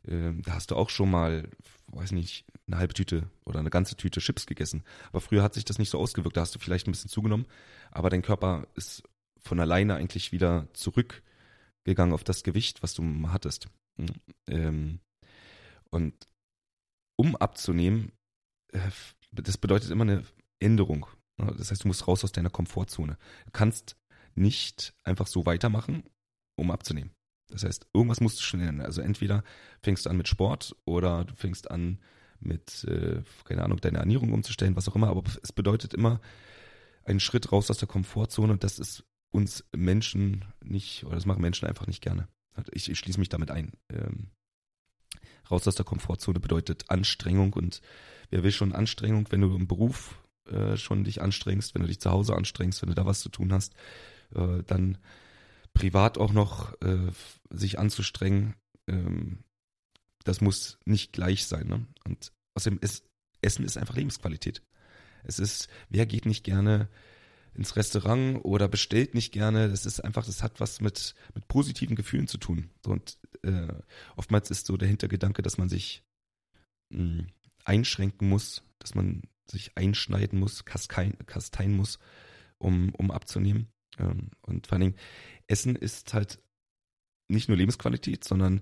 Ähm, 0.07 0.41
da 0.43 0.53
hast 0.53 0.71
du 0.71 0.75
auch 0.75 0.89
schon 0.89 1.11
mal, 1.11 1.49
weiß 1.87 2.11
nicht, 2.11 2.45
eine 2.67 2.77
halbe 2.77 2.93
Tüte 2.93 3.29
oder 3.45 3.59
eine 3.59 3.69
ganze 3.69 3.95
Tüte 3.95 4.21
Chips 4.21 4.45
gegessen. 4.45 4.83
Aber 5.09 5.21
früher 5.21 5.43
hat 5.43 5.53
sich 5.53 5.65
das 5.65 5.77
nicht 5.77 5.89
so 5.89 5.99
ausgewirkt. 5.99 6.37
Da 6.37 6.41
hast 6.41 6.55
du 6.55 6.59
vielleicht 6.59 6.87
ein 6.87 6.91
bisschen 6.91 7.09
zugenommen, 7.09 7.47
aber 7.91 8.09
dein 8.09 8.21
Körper 8.21 8.67
ist 8.75 9.03
von 9.39 9.59
alleine 9.59 9.95
eigentlich 9.95 10.31
wieder 10.31 10.67
zurückgegangen 10.73 12.13
auf 12.13 12.23
das 12.23 12.43
Gewicht, 12.43 12.83
was 12.83 12.93
du 12.93 13.03
hattest. 13.29 13.67
Ähm, 14.47 14.99
und 15.89 16.27
um 17.17 17.35
abzunehmen, 17.35 18.11
äh, 18.71 18.79
das 19.31 19.57
bedeutet 19.57 19.91
immer 19.91 20.03
eine 20.03 20.23
Änderung. 20.59 21.05
Das 21.37 21.71
heißt, 21.71 21.83
du 21.83 21.87
musst 21.87 22.07
raus 22.07 22.23
aus 22.23 22.31
deiner 22.31 22.49
Komfortzone. 22.49 23.17
Du 23.45 23.51
kannst 23.51 23.97
nicht 24.35 24.93
einfach 25.03 25.27
so 25.27 25.45
weitermachen, 25.45 26.03
um 26.55 26.71
abzunehmen. 26.71 27.11
Das 27.49 27.63
heißt, 27.63 27.87
irgendwas 27.93 28.21
musst 28.21 28.39
du 28.39 28.43
schon 28.43 28.59
ändern. 28.59 28.85
Also 28.85 29.01
entweder 29.01 29.43
fängst 29.81 30.05
du 30.05 30.09
an 30.09 30.17
mit 30.17 30.27
Sport 30.27 30.75
oder 30.85 31.25
du 31.25 31.35
fängst 31.35 31.71
an 31.71 31.99
mit, 32.39 32.83
äh, 32.85 33.21
keine 33.43 33.63
Ahnung, 33.63 33.79
deine 33.81 33.99
Ernährung 33.99 34.33
umzustellen, 34.33 34.75
was 34.75 34.87
auch 34.87 34.95
immer. 34.95 35.09
Aber 35.09 35.23
es 35.41 35.51
bedeutet 35.51 35.93
immer 35.93 36.21
einen 37.03 37.19
Schritt 37.19 37.51
raus 37.51 37.71
aus 37.71 37.77
der 37.77 37.87
Komfortzone 37.87 38.53
und 38.53 38.63
das 38.63 38.79
ist 38.79 39.03
uns 39.31 39.63
Menschen 39.75 40.45
nicht, 40.63 41.03
oder 41.03 41.15
das 41.15 41.25
machen 41.25 41.41
Menschen 41.41 41.67
einfach 41.67 41.87
nicht 41.87 42.01
gerne. 42.01 42.27
Ich, 42.71 42.89
ich 42.89 42.99
schließe 42.99 43.19
mich 43.19 43.29
damit 43.29 43.51
ein. 43.51 43.73
Ähm, 43.89 44.31
raus 45.49 45.67
aus 45.67 45.75
der 45.75 45.85
Komfortzone 45.85 46.39
bedeutet 46.39 46.89
Anstrengung 46.89 47.53
und 47.53 47.81
wer 48.29 48.43
will 48.43 48.51
schon 48.51 48.73
Anstrengung, 48.73 49.27
wenn 49.29 49.41
du 49.41 49.55
im 49.55 49.67
Beruf 49.67 50.21
äh, 50.45 50.77
schon 50.77 51.03
dich 51.03 51.21
anstrengst, 51.21 51.73
wenn 51.73 51.81
du 51.81 51.87
dich 51.87 51.99
zu 51.99 52.11
Hause 52.11 52.35
anstrengst, 52.35 52.81
wenn 52.81 52.89
du 52.89 52.95
da 52.95 53.05
was 53.05 53.21
zu 53.21 53.29
tun 53.29 53.53
hast, 53.53 53.73
äh, 54.35 54.63
dann 54.65 54.97
privat 55.73 56.17
auch 56.17 56.33
noch 56.33 56.79
äh, 56.81 57.11
sich 57.49 57.79
anzustrengen, 57.79 58.55
ähm, 58.87 59.43
das 60.23 60.41
muss 60.41 60.77
nicht 60.85 61.13
gleich 61.13 61.45
sein. 61.45 61.67
Ne? 61.67 61.85
Und 62.03 62.33
außerdem 62.55 62.79
ist 62.81 63.05
Essen 63.41 63.63
ist 63.63 63.77
einfach 63.77 63.95
Lebensqualität. 63.95 64.61
Es 65.23 65.39
ist, 65.39 65.69
wer 65.89 66.05
geht 66.05 66.25
nicht 66.25 66.43
gerne 66.43 66.89
ins 67.59 67.75
Restaurant 67.75 68.39
oder 68.45 68.69
bestellt 68.69 69.13
nicht 69.13 69.33
gerne. 69.33 69.67
Das 69.67 69.85
ist 69.85 69.99
einfach, 69.99 70.25
das 70.25 70.41
hat 70.41 70.61
was 70.61 70.79
mit, 70.79 71.13
mit 71.35 71.47
positiven 71.49 71.97
Gefühlen 71.97 72.27
zu 72.27 72.37
tun. 72.37 72.69
Und 72.87 73.17
äh, 73.43 73.67
oftmals 74.15 74.49
ist 74.49 74.65
so 74.65 74.77
der 74.77 74.87
Hintergedanke, 74.87 75.41
dass 75.41 75.57
man 75.57 75.67
sich 75.67 76.01
mh, 76.89 76.99
hm, 76.99 77.27
einschränken 77.65 78.29
muss, 78.29 78.63
dass 78.79 78.95
man 78.95 79.23
sich 79.45 79.77
einschneiden 79.77 80.39
muss, 80.39 80.63
kastein, 80.63 81.17
kastein 81.25 81.73
muss, 81.73 81.99
um, 82.59 82.95
um 82.95 83.11
abzunehmen. 83.11 83.67
Ähm, 83.97 84.31
und 84.41 84.67
vor 84.67 84.75
allen 84.75 84.81
Dingen, 84.81 84.95
Essen 85.47 85.75
ist 85.75 86.13
halt 86.13 86.39
nicht 87.27 87.49
nur 87.49 87.57
Lebensqualität, 87.57 88.23
sondern 88.23 88.61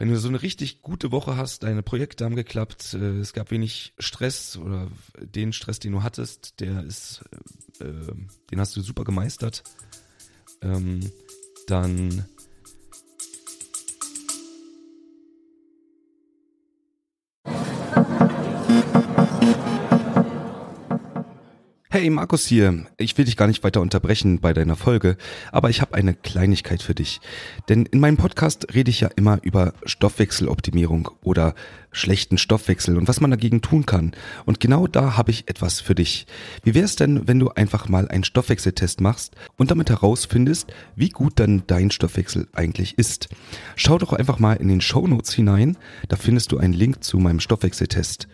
wenn 0.00 0.08
du 0.08 0.18
so 0.18 0.28
eine 0.28 0.40
richtig 0.40 0.80
gute 0.80 1.12
Woche 1.12 1.36
hast, 1.36 1.62
deine 1.62 1.82
Projekte 1.82 2.24
haben 2.24 2.34
geklappt, 2.34 2.94
äh, 2.94 3.18
es 3.18 3.34
gab 3.34 3.50
wenig 3.50 3.92
Stress 3.98 4.56
oder 4.56 4.88
den 5.20 5.52
Stress, 5.52 5.78
den 5.78 5.92
du 5.92 6.02
hattest, 6.02 6.58
der 6.60 6.82
ist, 6.84 7.22
äh, 7.80 7.84
äh 7.84 8.12
den 8.50 8.60
hast 8.60 8.74
du 8.74 8.80
super 8.80 9.04
gemeistert, 9.04 9.62
ähm, 10.62 11.12
dann 11.66 12.24
Hey, 21.92 22.08
Markus 22.08 22.46
hier. 22.46 22.86
Ich 22.98 23.18
will 23.18 23.24
dich 23.24 23.36
gar 23.36 23.48
nicht 23.48 23.64
weiter 23.64 23.80
unterbrechen 23.80 24.38
bei 24.38 24.52
deiner 24.52 24.76
Folge, 24.76 25.16
aber 25.50 25.70
ich 25.70 25.80
habe 25.80 25.94
eine 25.94 26.14
Kleinigkeit 26.14 26.82
für 26.82 26.94
dich. 26.94 27.20
Denn 27.68 27.84
in 27.84 27.98
meinem 27.98 28.16
Podcast 28.16 28.72
rede 28.72 28.90
ich 28.90 29.00
ja 29.00 29.08
immer 29.16 29.40
über 29.42 29.74
Stoffwechseloptimierung 29.84 31.10
oder 31.24 31.56
schlechten 31.90 32.38
Stoffwechsel 32.38 32.96
und 32.96 33.08
was 33.08 33.20
man 33.20 33.32
dagegen 33.32 33.60
tun 33.60 33.86
kann. 33.86 34.12
Und 34.46 34.60
genau 34.60 34.86
da 34.86 35.16
habe 35.16 35.32
ich 35.32 35.48
etwas 35.48 35.80
für 35.80 35.96
dich. 35.96 36.28
Wie 36.62 36.74
wäre 36.74 36.84
es 36.84 36.94
denn, 36.94 37.26
wenn 37.26 37.40
du 37.40 37.48
einfach 37.48 37.88
mal 37.88 38.06
einen 38.06 38.22
Stoffwechseltest 38.22 39.00
machst 39.00 39.34
und 39.56 39.72
damit 39.72 39.90
herausfindest, 39.90 40.72
wie 40.94 41.08
gut 41.08 41.40
dann 41.40 41.64
dein 41.66 41.90
Stoffwechsel 41.90 42.46
eigentlich 42.52 42.98
ist? 42.98 43.30
Schau 43.74 43.98
doch 43.98 44.12
einfach 44.12 44.38
mal 44.38 44.54
in 44.54 44.68
den 44.68 44.80
Show 44.80 45.08
Notes 45.08 45.32
hinein, 45.32 45.76
da 46.08 46.14
findest 46.14 46.52
du 46.52 46.58
einen 46.58 46.72
Link 46.72 47.02
zu 47.02 47.18
meinem 47.18 47.40
Stoffwechseltest. 47.40 48.28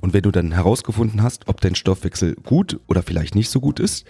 Und 0.00 0.12
wenn 0.12 0.22
du 0.22 0.30
dann 0.30 0.52
herausgefunden 0.52 1.22
hast, 1.22 1.48
ob 1.48 1.60
dein 1.60 1.74
Stoffwechsel 1.74 2.34
gut 2.36 2.80
oder 2.86 3.02
vielleicht 3.02 3.34
nicht 3.34 3.50
so 3.50 3.60
gut 3.60 3.80
ist, 3.80 4.04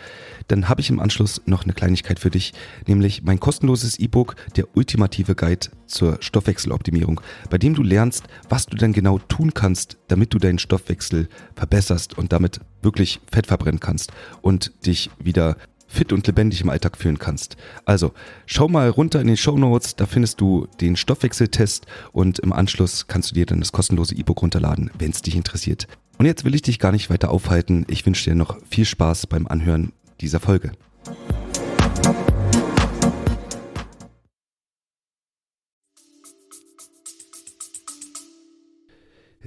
dann 0.49 0.69
habe 0.69 0.81
ich 0.81 0.91
im 0.91 1.01
Anschluss 1.01 1.43
noch 1.47 1.65
eine 1.65 1.73
Kleinigkeit 1.73 2.19
für 2.19 2.31
dich, 2.31 2.53
nämlich 2.87 3.23
mein 3.23 3.41
kostenloses 3.41 3.99
E-Book, 3.99 4.37
der 4.57 4.77
ultimative 4.77 5.35
Guide 5.35 5.69
zur 5.87 6.19
Stoffwechseloptimierung, 6.21 7.21
bei 7.51 7.59
dem 7.59 7.75
du 7.75 7.83
lernst, 7.83 8.25
was 8.49 8.67
du 8.67 8.77
dann 8.77 8.93
genau 8.93 9.19
tun 9.19 9.55
kannst, 9.55 9.97
damit 10.09 10.35
du 10.35 10.39
deinen 10.39 10.59
Stoffwechsel 10.59 11.29
verbesserst 11.55 12.17
und 12.19 12.33
damit 12.33 12.61
wirklich 12.83 13.21
Fett 13.31 13.47
verbrennen 13.47 13.81
kannst 13.81 14.13
und 14.43 14.73
dich 14.87 15.11
wieder 15.19 15.57
fit 15.87 16.13
und 16.13 16.27
lebendig 16.27 16.61
im 16.61 16.71
Alltag 16.71 16.97
fühlen 16.97 17.19
kannst. 17.19 17.57
Also 17.85 18.13
schau 18.47 18.69
mal 18.69 18.89
runter 18.89 19.21
in 19.21 19.27
den 19.27 19.37
Show 19.37 19.57
Notes, 19.57 19.97
da 19.97 20.07
findest 20.07 20.41
du 20.41 20.67
den 20.81 20.97
Stoffwechseltest 20.97 21.87
und 22.13 22.39
im 22.41 22.53
Anschluss 22.53 23.07
kannst 23.07 23.31
du 23.31 23.35
dir 23.35 23.47
dann 23.47 23.61
das 23.61 23.73
kostenlose 23.73 24.15
E-Book 24.15 24.43
runterladen, 24.43 24.91
wenn 24.99 25.11
es 25.11 25.23
dich 25.23 25.37
interessiert. 25.37 25.87
Und 26.19 26.27
jetzt 26.27 26.45
will 26.45 26.55
ich 26.55 26.63
dich 26.63 26.79
gar 26.79 26.93
nicht 26.93 27.11
weiter 27.11 27.31
aufhalten. 27.31 27.85
Ich 27.89 28.05
wünsche 28.07 28.31
dir 28.31 28.37
noch 28.37 28.59
viel 28.69 28.85
Spaß 28.85 29.27
beim 29.27 29.47
Anhören 29.47 29.93
dieser 30.21 30.41
Folge. 30.41 30.73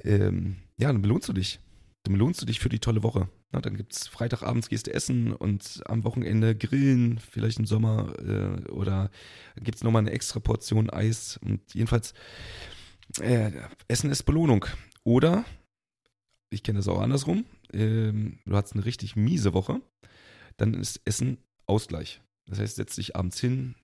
Ähm, 0.02 0.56
ja, 0.78 0.88
dann 0.92 1.02
belohnst 1.02 1.28
du 1.28 1.32
dich 1.32 1.60
dann 2.10 2.18
belohnst 2.18 2.42
du 2.42 2.46
dich 2.46 2.58
für 2.58 2.68
die 2.68 2.80
tolle 2.80 3.04
Woche. 3.04 3.28
Na, 3.52 3.60
dann 3.60 3.76
gibt's 3.76 4.08
Freitagabends 4.08 4.68
gehst 4.68 4.88
du 4.88 4.92
essen 4.92 5.32
und 5.32 5.80
am 5.86 6.02
Wochenende 6.02 6.56
grillen, 6.56 7.20
vielleicht 7.20 7.60
im 7.60 7.66
Sommer 7.66 8.14
äh, 8.18 8.68
oder 8.70 9.10
gibt's 9.56 9.84
nochmal 9.84 10.00
eine 10.00 10.10
extra 10.10 10.40
Portion 10.40 10.90
Eis. 10.90 11.38
Und 11.40 11.60
jedenfalls, 11.72 12.14
äh, 13.20 13.52
Essen 13.86 14.10
ist 14.10 14.24
Belohnung. 14.24 14.66
Oder, 15.04 15.44
ich 16.50 16.64
kenne 16.64 16.80
das 16.80 16.88
auch 16.88 17.00
andersrum, 17.00 17.44
äh, 17.72 18.10
du 18.12 18.56
hast 18.56 18.72
eine 18.72 18.84
richtig 18.84 19.14
miese 19.14 19.54
Woche, 19.54 19.80
dann 20.56 20.74
ist 20.74 21.00
Essen 21.04 21.38
Ausgleich. 21.66 22.20
Das 22.46 22.58
heißt, 22.58 22.74
setz 22.74 22.96
dich 22.96 23.14
abends 23.14 23.38
hin, 23.38 23.76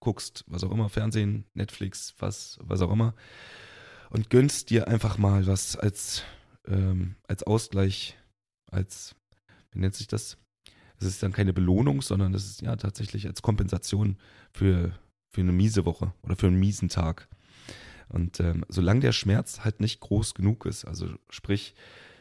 guckst, 0.00 0.44
was 0.48 0.64
auch 0.64 0.70
immer, 0.70 0.90
Fernsehen, 0.90 1.46
Netflix, 1.54 2.14
was, 2.18 2.58
was 2.60 2.82
auch 2.82 2.92
immer, 2.92 3.14
und 4.10 4.28
gönnst 4.28 4.68
dir 4.68 4.86
einfach 4.86 5.16
mal 5.16 5.46
was 5.46 5.76
als 5.76 6.24
ähm, 6.66 7.16
als 7.26 7.42
Ausgleich, 7.42 8.16
als, 8.70 9.14
wie 9.72 9.80
nennt 9.80 9.94
sich 9.94 10.06
das? 10.06 10.36
Es 10.98 11.06
ist 11.06 11.22
dann 11.22 11.32
keine 11.32 11.52
Belohnung, 11.52 12.02
sondern 12.02 12.34
es 12.34 12.44
ist 12.44 12.60
ja 12.60 12.76
tatsächlich 12.76 13.26
als 13.26 13.42
Kompensation 13.42 14.18
für, 14.52 14.92
für 15.30 15.40
eine 15.40 15.52
miese 15.52 15.86
Woche 15.86 16.12
oder 16.22 16.36
für 16.36 16.46
einen 16.46 16.60
miesen 16.60 16.88
Tag. 16.88 17.28
Und 18.08 18.40
ähm, 18.40 18.64
solange 18.68 19.00
der 19.00 19.12
Schmerz 19.12 19.60
halt 19.60 19.80
nicht 19.80 20.00
groß 20.00 20.34
genug 20.34 20.66
ist, 20.66 20.84
also 20.84 21.08
sprich, 21.30 21.74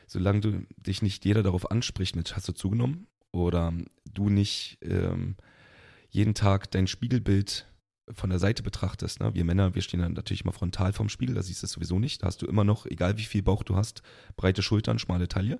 solange 0.07 0.39
du 0.39 0.65
dich 0.77 1.01
nicht 1.01 1.25
jeder 1.25 1.43
darauf 1.43 1.71
anspricht 1.71 2.15
mit, 2.15 2.35
hast 2.35 2.47
du 2.47 2.53
zugenommen? 2.53 3.07
Oder 3.31 3.73
du 4.11 4.29
nicht 4.29 4.79
ähm, 4.81 5.35
jeden 6.09 6.33
Tag 6.33 6.71
dein 6.71 6.87
Spiegelbild 6.87 7.67
von 8.13 8.29
der 8.29 8.39
Seite 8.39 8.63
betrachtest, 8.63 9.19
ne? 9.19 9.33
wir 9.33 9.45
Männer, 9.45 9.75
wir 9.75 9.81
stehen 9.81 9.99
dann 9.99 10.13
natürlich 10.13 10.43
immer 10.43 10.53
frontal 10.53 10.93
vorm 10.93 11.09
Spiegel, 11.09 11.35
da 11.35 11.43
siehst 11.43 11.61
du 11.61 11.65
es 11.65 11.71
sowieso 11.73 11.99
nicht. 11.99 12.23
Da 12.23 12.27
hast 12.27 12.41
du 12.41 12.47
immer 12.47 12.63
noch, 12.63 12.85
egal 12.85 13.17
wie 13.17 13.23
viel 13.23 13.43
Bauch 13.43 13.63
du 13.63 13.75
hast, 13.75 14.01
breite 14.35 14.61
Schultern, 14.61 14.99
schmale 14.99 15.27
Taille. 15.27 15.59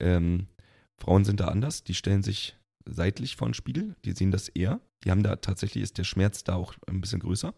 Ähm, 0.00 0.48
Frauen 0.96 1.24
sind 1.24 1.40
da 1.40 1.48
anders, 1.48 1.84
die 1.84 1.94
stellen 1.94 2.22
sich 2.22 2.56
seitlich 2.84 3.36
vor 3.36 3.48
den 3.48 3.54
Spiegel, 3.54 3.96
die 4.04 4.12
sehen 4.12 4.30
das 4.30 4.48
eher. 4.48 4.80
Die 5.04 5.10
haben 5.10 5.22
da 5.22 5.36
tatsächlich, 5.36 5.82
ist 5.82 5.98
der 5.98 6.04
Schmerz 6.04 6.44
da 6.44 6.54
auch 6.54 6.74
ein 6.86 7.00
bisschen 7.00 7.20
größer. 7.20 7.54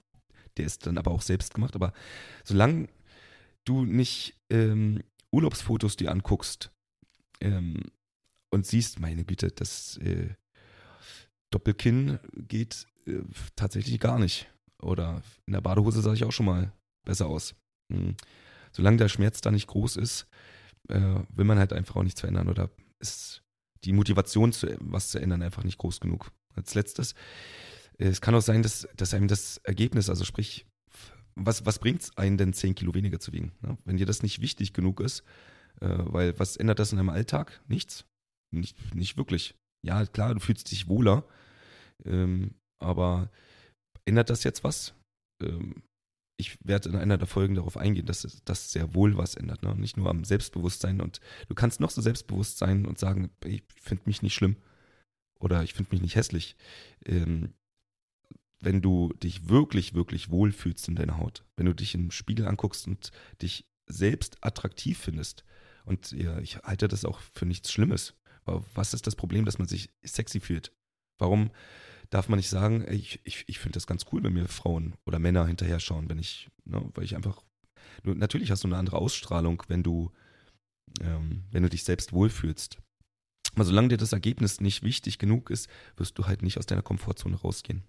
Der 0.56 0.66
ist 0.66 0.86
dann 0.86 0.98
aber 0.98 1.10
auch 1.10 1.22
selbst 1.22 1.54
gemacht. 1.54 1.74
Aber 1.76 1.92
solange 2.44 2.88
du 3.64 3.84
nicht 3.84 4.36
ähm, 4.50 5.02
Urlaubsfotos 5.30 5.96
dir 5.96 6.10
anguckst 6.10 6.70
ähm, 7.40 7.82
und 8.50 8.66
siehst, 8.66 8.98
meine 8.98 9.24
Güte, 9.24 9.48
das 9.48 9.98
äh, 9.98 10.34
Doppelkinn 11.50 12.18
geht 12.34 12.86
äh, 13.08 13.22
tatsächlich 13.56 13.98
gar 14.00 14.18
nicht. 14.18 14.48
Oder 14.80 15.22
in 15.46 15.54
der 15.54 15.60
Badehose 15.60 16.02
sah 16.02 16.12
ich 16.12 16.24
auch 16.24 16.32
schon 16.32 16.46
mal 16.46 16.72
besser 17.04 17.26
aus. 17.26 17.54
Hm. 17.92 18.16
Solange 18.72 18.98
der 18.98 19.08
Schmerz 19.08 19.40
da 19.40 19.50
nicht 19.50 19.66
groß 19.66 19.96
ist, 19.96 20.26
äh, 20.88 21.20
will 21.34 21.44
man 21.44 21.58
halt 21.58 21.72
einfach 21.72 21.96
auch 21.96 22.02
nichts 22.02 22.20
verändern 22.20 22.48
oder 22.48 22.70
ist 23.00 23.42
die 23.84 23.92
Motivation, 23.92 24.52
zu, 24.52 24.76
was 24.80 25.10
zu 25.10 25.20
ändern, 25.20 25.42
einfach 25.42 25.64
nicht 25.64 25.78
groß 25.78 26.00
genug. 26.00 26.32
Als 26.54 26.74
letztes, 26.74 27.14
äh, 27.98 28.06
es 28.06 28.20
kann 28.20 28.34
auch 28.34 28.42
sein, 28.42 28.62
dass, 28.62 28.88
dass 28.96 29.14
einem 29.14 29.28
das 29.28 29.58
Ergebnis, 29.58 30.08
also 30.08 30.24
sprich, 30.24 30.66
was, 31.34 31.64
was 31.64 31.78
bringt 31.78 32.02
es 32.02 32.16
einen 32.16 32.36
denn 32.36 32.52
10 32.52 32.74
Kilo 32.74 32.94
weniger 32.94 33.20
zu 33.20 33.32
wiegen? 33.32 33.52
Ne? 33.60 33.78
Wenn 33.84 33.96
dir 33.96 34.06
das 34.06 34.22
nicht 34.22 34.40
wichtig 34.40 34.72
genug 34.72 35.00
ist, 35.00 35.22
äh, 35.80 35.88
weil 35.88 36.38
was 36.38 36.56
ändert 36.56 36.80
das 36.80 36.92
in 36.92 36.98
deinem 36.98 37.10
Alltag? 37.10 37.60
Nichts. 37.68 38.04
Nicht, 38.50 38.94
nicht 38.94 39.16
wirklich. 39.16 39.54
Ja, 39.82 40.04
klar, 40.06 40.34
du 40.34 40.40
fühlst 40.40 40.70
dich 40.70 40.88
wohler, 40.88 41.24
ähm, 42.04 42.54
aber 42.78 43.30
ändert 44.04 44.30
das 44.30 44.44
jetzt 44.44 44.64
was? 44.64 44.94
Ähm, 45.42 45.82
ich 46.36 46.56
werde 46.64 46.88
in 46.88 46.96
einer 46.96 47.18
der 47.18 47.26
Folgen 47.26 47.56
darauf 47.56 47.76
eingehen, 47.76 48.06
dass 48.06 48.40
das 48.44 48.70
sehr 48.70 48.94
wohl 48.94 49.16
was 49.16 49.34
ändert. 49.34 49.62
Ne? 49.62 49.74
Nicht 49.74 49.96
nur 49.96 50.08
am 50.08 50.24
Selbstbewusstsein. 50.24 51.00
Und 51.00 51.20
du 51.48 51.54
kannst 51.54 51.80
noch 51.80 51.90
so 51.90 52.00
selbstbewusst 52.00 52.58
sein 52.58 52.86
und 52.86 52.98
sagen, 52.98 53.30
ich 53.44 53.64
finde 53.80 54.04
mich 54.06 54.22
nicht 54.22 54.34
schlimm 54.34 54.56
oder 55.40 55.64
ich 55.64 55.74
finde 55.74 55.92
mich 55.92 56.00
nicht 56.00 56.14
hässlich. 56.14 56.56
Ähm, 57.04 57.54
wenn 58.60 58.82
du 58.82 59.12
dich 59.22 59.48
wirklich, 59.48 59.94
wirklich 59.94 60.30
wohl 60.30 60.52
fühlst 60.52 60.88
in 60.88 60.96
deiner 60.96 61.18
Haut, 61.18 61.44
wenn 61.56 61.66
du 61.66 61.74
dich 61.74 61.94
im 61.94 62.10
Spiegel 62.10 62.46
anguckst 62.46 62.86
und 62.86 63.10
dich 63.42 63.66
selbst 63.86 64.38
attraktiv 64.40 64.98
findest. 64.98 65.44
Und 65.84 66.12
ich 66.12 66.58
halte 66.58 66.88
das 66.88 67.04
auch 67.04 67.20
für 67.20 67.46
nichts 67.46 67.72
Schlimmes. 67.72 68.14
Aber 68.44 68.64
was 68.74 68.94
ist 68.94 69.06
das 69.06 69.16
Problem, 69.16 69.44
dass 69.44 69.58
man 69.58 69.68
sich 69.68 69.90
sexy 70.04 70.40
fühlt? 70.40 70.72
Warum 71.18 71.50
darf 72.10 72.28
man 72.28 72.38
nicht 72.38 72.48
sagen, 72.48 72.86
ich, 72.90 73.20
ich, 73.24 73.44
ich 73.46 73.58
finde 73.58 73.74
das 73.74 73.86
ganz 73.86 74.06
cool, 74.12 74.22
wenn 74.22 74.32
mir 74.32 74.48
Frauen 74.48 74.94
oder 75.06 75.18
Männer 75.18 75.46
hinterher 75.46 75.80
schauen, 75.80 76.08
wenn 76.08 76.18
ich, 76.18 76.48
ne, 76.64 76.90
weil 76.94 77.04
ich 77.04 77.16
einfach, 77.16 77.42
du, 78.02 78.14
natürlich 78.14 78.50
hast 78.50 78.64
du 78.64 78.68
eine 78.68 78.76
andere 78.76 78.98
Ausstrahlung, 78.98 79.62
wenn 79.68 79.82
du, 79.82 80.10
ähm, 81.00 81.44
wenn 81.50 81.62
du 81.62 81.68
dich 81.68 81.84
selbst 81.84 82.12
wohlfühlst. 82.12 82.78
Aber 83.54 83.64
solange 83.64 83.88
dir 83.88 83.96
das 83.96 84.12
Ergebnis 84.12 84.60
nicht 84.60 84.82
wichtig 84.82 85.18
genug 85.18 85.50
ist, 85.50 85.68
wirst 85.96 86.18
du 86.18 86.26
halt 86.26 86.42
nicht 86.42 86.58
aus 86.58 86.66
deiner 86.66 86.82
Komfortzone 86.82 87.36
rausgehen. 87.36 87.82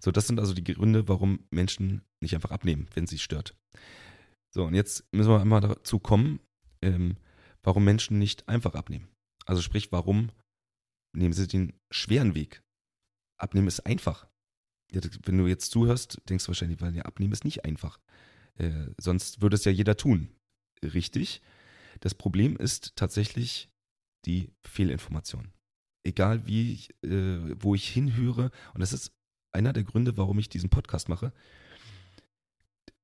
So, 0.00 0.10
das 0.10 0.26
sind 0.26 0.38
also 0.38 0.54
die 0.54 0.64
Gründe, 0.64 1.08
warum 1.08 1.40
Menschen 1.50 2.02
nicht 2.20 2.34
einfach 2.34 2.50
abnehmen, 2.50 2.88
wenn 2.94 3.06
sie 3.06 3.18
stört. 3.18 3.56
So, 4.52 4.64
und 4.64 4.74
jetzt 4.74 5.04
müssen 5.12 5.30
wir 5.30 5.40
einmal 5.40 5.60
dazu 5.60 5.98
kommen, 5.98 6.40
ähm, 6.82 7.16
warum 7.62 7.84
Menschen 7.84 8.18
nicht 8.18 8.48
einfach 8.48 8.74
abnehmen. 8.74 9.08
Also 9.46 9.62
sprich, 9.62 9.90
warum 9.90 10.30
nehmen 11.16 11.32
sie 11.32 11.48
den 11.48 11.72
schweren 11.90 12.34
Weg? 12.34 12.62
Abnehmen 13.36 13.68
ist 13.68 13.80
einfach. 13.80 14.26
Wenn 14.90 15.38
du 15.38 15.46
jetzt 15.46 15.70
zuhörst, 15.70 16.20
denkst 16.28 16.44
du 16.44 16.48
wahrscheinlich, 16.48 16.80
weil 16.80 16.94
ja, 16.94 17.02
Abnehmen 17.02 17.32
ist 17.32 17.44
nicht 17.44 17.64
einfach. 17.64 17.98
Äh, 18.56 18.86
sonst 18.98 19.42
würde 19.42 19.56
es 19.56 19.64
ja 19.64 19.72
jeder 19.72 19.96
tun. 19.96 20.28
Richtig. 20.82 21.42
Das 22.00 22.14
Problem 22.14 22.56
ist 22.56 22.96
tatsächlich 22.96 23.70
die 24.24 24.52
Fehlinformation. 24.62 25.52
Egal 26.04 26.46
wie 26.46 26.72
ich, 26.72 26.90
äh, 27.02 27.62
wo 27.62 27.74
ich 27.74 27.88
hinhöre, 27.88 28.50
und 28.74 28.80
das 28.80 28.92
ist 28.92 29.12
einer 29.52 29.72
der 29.72 29.84
Gründe, 29.84 30.16
warum 30.16 30.38
ich 30.38 30.48
diesen 30.48 30.68
Podcast 30.68 31.08
mache. 31.08 31.32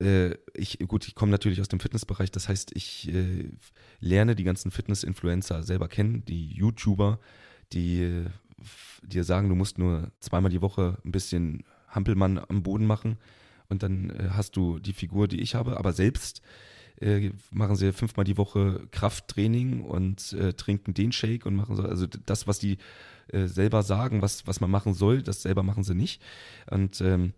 Äh, 0.00 0.36
ich, 0.54 0.78
gut, 0.80 1.06
ich 1.06 1.14
komme 1.14 1.32
natürlich 1.32 1.60
aus 1.60 1.68
dem 1.68 1.80
Fitnessbereich, 1.80 2.30
das 2.30 2.48
heißt, 2.48 2.72
ich 2.74 3.12
äh, 3.12 3.50
lerne 4.00 4.34
die 4.34 4.44
ganzen 4.44 4.70
Fitness-Influencer 4.70 5.62
selber 5.62 5.88
kennen, 5.88 6.24
die 6.24 6.52
YouTuber, 6.52 7.20
die 7.72 8.26
dir 9.02 9.24
sagen, 9.24 9.48
du 9.48 9.54
musst 9.54 9.78
nur 9.78 10.10
zweimal 10.20 10.50
die 10.50 10.62
Woche 10.62 10.98
ein 11.04 11.12
bisschen 11.12 11.64
Hampelmann 11.88 12.38
am 12.48 12.62
Boden 12.62 12.86
machen 12.86 13.18
und 13.68 13.82
dann 13.82 14.10
äh, 14.10 14.28
hast 14.30 14.56
du 14.56 14.78
die 14.78 14.92
Figur, 14.92 15.28
die 15.28 15.40
ich 15.40 15.54
habe, 15.54 15.76
aber 15.76 15.92
selbst 15.92 16.42
äh, 17.00 17.30
machen 17.50 17.76
sie 17.76 17.92
fünfmal 17.92 18.24
die 18.24 18.36
Woche 18.36 18.86
Krafttraining 18.90 19.82
und 19.82 20.32
äh, 20.34 20.52
trinken 20.52 20.94
den 20.94 21.12
Shake 21.12 21.46
und 21.46 21.56
machen 21.56 21.76
so, 21.76 21.82
also 21.82 22.06
das, 22.06 22.46
was 22.46 22.58
die 22.58 22.78
äh, 23.28 23.46
selber 23.46 23.82
sagen, 23.82 24.22
was, 24.22 24.46
was 24.46 24.60
man 24.60 24.70
machen 24.70 24.94
soll, 24.94 25.22
das 25.22 25.42
selber 25.42 25.62
machen 25.62 25.84
sie 25.84 25.94
nicht. 25.94 26.20
Und 26.70 27.00
ähm, 27.00 27.32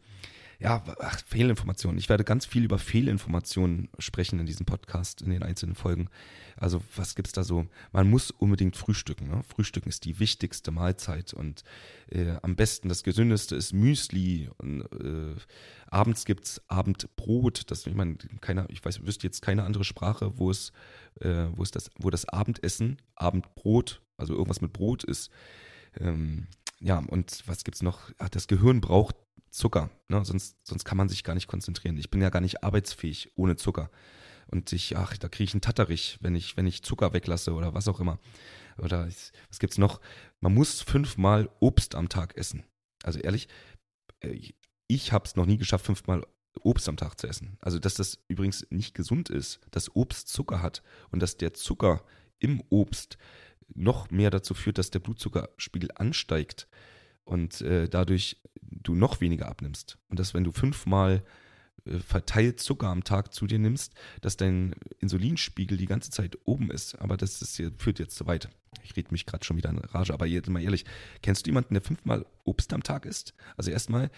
ja, 0.63 0.83
ach, 1.01 1.21
Fehlinformationen. 1.27 1.99
Ich 1.99 2.09
werde 2.09 2.23
ganz 2.23 2.47
viel 2.47 2.65
über 2.65 2.79
Fehlinformationen 2.79 3.89
sprechen 3.99 4.39
in 4.39 4.47
diesem 4.47 4.65
Podcast, 4.65 5.21
in 5.21 5.31
den 5.31 5.43
einzelnen 5.43 5.75
Folgen. 5.75 6.09
Also 6.57 6.81
was 6.95 7.17
gibt's 7.17 7.33
da 7.33 7.43
so? 7.43 7.67
Man 7.91 8.09
muss 8.09 8.31
unbedingt 8.31 8.77
frühstücken. 8.77 9.29
Ne? 9.29 9.43
Frühstücken 9.43 9.89
ist 9.89 10.05
die 10.05 10.21
wichtigste 10.21 10.71
Mahlzeit 10.71 11.35
und 11.35 11.65
äh, 12.11 12.37
am 12.43 12.55
besten 12.55 12.89
das 12.89 13.03
gesündeste 13.03 13.57
ist 13.57 13.73
Müsli. 13.73 14.51
Und, 14.59 14.83
äh, 14.83 15.35
abends 15.89 16.25
gibt's 16.25 16.63
Abendbrot. 16.69 17.71
Das, 17.71 17.85
ich 17.87 17.95
meine, 17.95 18.17
keiner, 18.41 18.67
ich 18.71 18.85
weiß, 18.85 19.05
wüsste 19.05 19.27
jetzt 19.27 19.43
keine 19.43 19.65
andere 19.65 19.85
Sprache, 19.85 20.39
wo 20.39 20.51
es, 20.51 20.73
äh, 21.21 21.49
wo 21.57 21.65
es 21.65 21.73
das, 21.73 21.91
wo 21.99 22.11
das 22.11 22.29
Abendessen 22.29 22.99
Abendbrot, 23.17 24.01
also 24.17 24.35
irgendwas 24.35 24.61
mit 24.61 24.73
Brot 24.73 25.03
ist. 25.03 25.31
Ähm, 25.99 26.47
ja, 26.81 26.99
und 26.99 27.43
was 27.47 27.65
gibt's 27.65 27.83
noch? 27.83 28.11
Ach, 28.19 28.29
das 28.29 28.47
Gehirn 28.47 28.81
braucht 28.81 29.17
Zucker, 29.53 29.91
ne? 30.09 30.25
sonst, 30.25 30.57
sonst 30.67 30.85
kann 30.85 30.97
man 30.97 31.09
sich 31.09 31.25
gar 31.25 31.35
nicht 31.35 31.47
konzentrieren. 31.47 31.97
Ich 31.99 32.11
bin 32.11 32.23
ja 32.23 32.31
gar 32.31 32.41
nicht 32.41 32.65
arbeitsfähig 32.65 33.31
ohne 33.37 33.57
Zucker. 33.57 33.91
Und 34.49 34.73
ich, 34.73 34.97
ach, 34.97 35.17
da 35.17 35.29
kriege 35.29 35.45
ich 35.45 35.55
einen 35.55 35.61
Tatterich, 35.61 36.19
wenn 36.21 36.35
ich, 36.35 36.57
wenn 36.57 36.67
ich 36.67 36.83
Zucker 36.83 37.13
weglasse 37.13 37.53
oder 37.53 37.75
was 37.75 37.87
auch 37.87 38.01
immer. 38.01 38.19
Oder 38.79 39.07
was 39.07 39.59
gibt's 39.59 39.79
noch? 39.79 40.01
Man 40.41 40.55
muss 40.55 40.81
fünfmal 40.81 41.51
Obst 41.61 41.95
am 41.95 42.09
Tag 42.09 42.37
essen. 42.37 42.65
Also 43.03 43.21
ehrlich, 43.21 43.49
äh, 44.21 44.53
ich 44.89 45.13
habe 45.13 45.27
es 45.27 45.37
noch 45.37 45.47
nie 45.47 45.59
geschafft, 45.59 45.87
fünfmal 45.87 46.27
Obst 46.61 46.89
am 46.89 46.97
Tag 46.97 47.21
zu 47.21 47.27
essen. 47.27 47.57
Also 47.61 47.79
dass 47.79 47.95
das 47.95 48.19
übrigens 48.29 48.67
nicht 48.71 48.95
gesund 48.95 49.31
ist, 49.31 49.61
dass 49.71 49.95
Obst 49.95 50.29
Zucker 50.29 50.63
hat 50.63 50.83
und 51.11 51.21
dass 51.21 51.37
der 51.37 51.55
Zucker 51.55 52.05
im 52.39 52.63
Obst 52.71 53.19
noch 53.75 54.11
mehr 54.11 54.31
dazu 54.31 54.55
führt, 54.55 54.79
dass 54.79 54.91
der 54.91 54.99
Blutzuckerspiegel 54.99 55.91
ansteigt 55.95 56.69
und 57.25 57.61
äh, 57.63 57.89
dadurch 57.89 58.41
du 58.83 58.95
noch 58.95 59.21
weniger 59.21 59.49
abnimmst. 59.49 59.99
Und 60.09 60.19
dass, 60.19 60.35
wenn 60.35 60.45
du 60.45 60.53
fünfmal 60.53 61.23
äh, 61.85 61.99
verteilt 61.99 62.61
Zucker 62.61 62.89
am 62.89 63.05
Tag 63.05 63.35
zu 63.35 63.47
dir 63.47 63.59
nimmst, 63.59 63.95
dass 64.21 64.37
dein 64.37 64.75
Insulinspiegel 65.01 65.77
die 65.77 65.87
ganze 65.87 66.11
Zeit 66.11 66.39
oben 66.45 66.71
ist. 66.71 66.95
Aber 66.97 67.17
das 67.17 67.43
ist, 67.43 67.63
führt 67.79 67.99
jetzt 67.99 68.17
zu 68.17 68.27
weit. 68.27 68.49
Ich 68.83 68.97
rede 68.97 69.11
mich 69.11 69.27
gerade 69.27 69.45
schon 69.45 69.57
wieder 69.57 69.71
in 69.71 69.79
Rage, 69.79 70.15
aber 70.15 70.27
jetzt 70.27 70.49
mal 70.49 70.63
ehrlich, 70.63 70.85
kennst 71.23 71.47
du 71.47 71.51
jemanden, 71.51 71.75
der 71.75 71.83
fünfmal 71.83 72.27
Obst 72.45 72.73
am 72.73 72.83
Tag 72.83 73.05
isst? 73.05 73.35
Also 73.57 73.71
erstmal, 73.71 74.11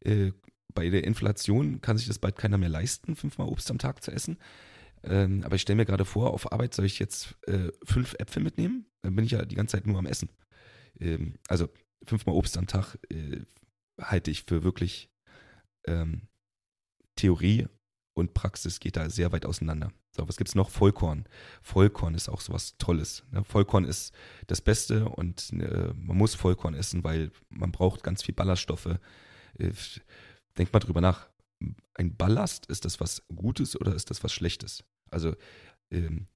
äh, 0.00 0.32
bei 0.74 0.88
der 0.88 1.04
Inflation 1.04 1.80
kann 1.80 1.98
sich 1.98 2.06
das 2.06 2.18
bald 2.18 2.36
keiner 2.36 2.58
mehr 2.58 2.68
leisten, 2.68 3.16
fünfmal 3.16 3.48
Obst 3.48 3.70
am 3.70 3.78
Tag 3.78 4.02
zu 4.02 4.12
essen. 4.12 4.38
Ähm, 5.02 5.42
aber 5.44 5.56
ich 5.56 5.62
stelle 5.62 5.76
mir 5.76 5.86
gerade 5.86 6.04
vor, 6.04 6.32
auf 6.32 6.52
Arbeit 6.52 6.74
soll 6.74 6.84
ich 6.84 6.98
jetzt 6.98 7.34
äh, 7.46 7.70
fünf 7.84 8.14
Äpfel 8.18 8.42
mitnehmen? 8.42 8.86
Dann 9.02 9.16
bin 9.16 9.24
ich 9.24 9.32
ja 9.32 9.44
die 9.44 9.56
ganze 9.56 9.76
Zeit 9.76 9.86
nur 9.86 9.98
am 9.98 10.06
Essen. 10.06 10.28
Ähm, 10.98 11.34
also 11.48 11.68
fünfmal 12.04 12.34
Obst 12.34 12.56
am 12.58 12.66
Tag 12.66 12.98
äh, 13.10 13.40
halte 14.00 14.30
ich 14.30 14.44
für 14.44 14.62
wirklich 14.62 15.10
ähm, 15.86 16.22
Theorie 17.16 17.66
und 18.14 18.34
Praxis 18.34 18.80
geht 18.80 18.96
da 18.96 19.08
sehr 19.10 19.32
weit 19.32 19.46
auseinander. 19.46 19.92
So, 20.16 20.28
was 20.28 20.36
es 20.38 20.54
noch? 20.54 20.70
Vollkorn. 20.70 21.24
Vollkorn 21.62 22.14
ist 22.14 22.28
auch 22.28 22.40
sowas 22.40 22.76
Tolles. 22.78 23.24
Ne? 23.30 23.44
Vollkorn 23.44 23.84
ist 23.84 24.12
das 24.48 24.60
Beste 24.60 25.08
und 25.08 25.52
äh, 25.52 25.92
man 25.94 26.16
muss 26.16 26.34
Vollkorn 26.34 26.74
essen, 26.74 27.04
weil 27.04 27.30
man 27.48 27.70
braucht 27.70 28.02
ganz 28.02 28.22
viel 28.22 28.34
Ballaststoffe. 28.34 28.98
Äh, 29.58 29.72
denk 30.58 30.72
mal 30.72 30.80
drüber 30.80 31.00
nach. 31.00 31.28
Ein 31.94 32.16
Ballast, 32.16 32.66
ist 32.66 32.84
das 32.84 33.00
was 33.00 33.22
Gutes 33.34 33.78
oder 33.78 33.94
ist 33.94 34.10
das 34.10 34.24
was 34.24 34.32
Schlechtes? 34.32 34.82
Also 35.10 35.36
ähm, 35.90 36.26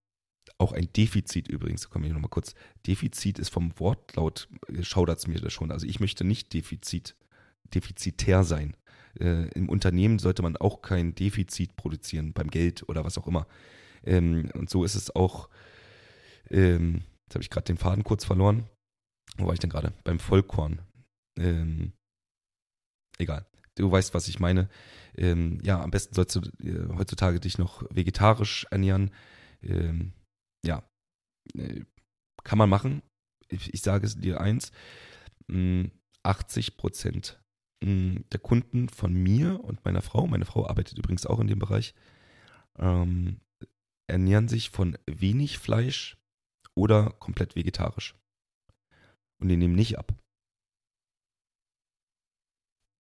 auch 0.58 0.72
ein 0.72 0.92
Defizit 0.92 1.48
übrigens, 1.48 1.82
da 1.82 1.88
komme 1.88 2.06
ich 2.06 2.12
nochmal 2.12 2.30
kurz. 2.30 2.54
Defizit 2.86 3.38
ist 3.38 3.48
vom 3.48 3.78
Wortlaut, 3.78 4.48
äh, 4.68 4.82
schaudert 4.82 5.18
es 5.18 5.26
mir 5.26 5.40
das 5.40 5.52
schon. 5.52 5.72
Also 5.72 5.86
ich 5.86 6.00
möchte 6.00 6.24
nicht 6.24 6.52
Defizit, 6.52 7.16
defizitär 7.72 8.44
sein. 8.44 8.76
Äh, 9.18 9.48
Im 9.50 9.68
Unternehmen 9.68 10.18
sollte 10.18 10.42
man 10.42 10.56
auch 10.56 10.82
kein 10.82 11.14
Defizit 11.14 11.76
produzieren, 11.76 12.32
beim 12.32 12.50
Geld 12.50 12.88
oder 12.88 13.04
was 13.04 13.18
auch 13.18 13.26
immer. 13.26 13.46
Ähm, 14.04 14.50
und 14.54 14.70
so 14.70 14.84
ist 14.84 14.94
es 14.94 15.14
auch, 15.14 15.48
ähm, 16.50 17.02
jetzt 17.26 17.34
habe 17.34 17.42
ich 17.42 17.50
gerade 17.50 17.64
den 17.64 17.78
Faden 17.78 18.04
kurz 18.04 18.24
verloren. 18.24 18.68
Wo 19.36 19.46
war 19.46 19.54
ich 19.54 19.60
denn 19.60 19.70
gerade? 19.70 19.92
Beim 20.04 20.18
Vollkorn. 20.18 20.80
Ähm, 21.38 21.92
egal. 23.18 23.46
Du 23.76 23.90
weißt, 23.90 24.14
was 24.14 24.28
ich 24.28 24.38
meine. 24.38 24.68
Ähm, 25.16 25.58
ja, 25.62 25.80
am 25.80 25.90
besten 25.90 26.14
sollst 26.14 26.36
du 26.36 26.40
äh, 26.62 26.94
heutzutage 26.96 27.40
dich 27.40 27.58
noch 27.58 27.84
vegetarisch 27.90 28.66
ernähren. 28.70 29.10
Ähm, 29.62 30.12
ja, 30.64 30.82
äh, 31.56 31.82
kann 32.44 32.58
man 32.58 32.68
machen. 32.68 33.02
Ich, 33.48 33.72
ich 33.74 33.82
sage 33.82 34.06
es 34.06 34.16
dir 34.16 34.40
eins, 34.40 34.72
80 35.48 36.66
hm, 36.66 36.76
Prozent 36.76 37.38
hm, 37.38 37.43
der 37.82 38.40
Kunden 38.40 38.88
von 38.88 39.12
mir 39.12 39.62
und 39.62 39.84
meiner 39.84 40.00
Frau, 40.00 40.26
meine 40.26 40.46
Frau 40.46 40.66
arbeitet 40.66 40.98
übrigens 40.98 41.26
auch 41.26 41.38
in 41.40 41.48
dem 41.48 41.58
Bereich, 41.58 41.94
ähm, 42.78 43.40
ernähren 44.06 44.48
sich 44.48 44.70
von 44.70 44.96
wenig 45.06 45.58
Fleisch 45.58 46.16
oder 46.74 47.10
komplett 47.10 47.56
vegetarisch. 47.56 48.14
Und 49.40 49.48
die 49.48 49.56
nehmen 49.56 49.74
nicht 49.74 49.98
ab. 49.98 50.14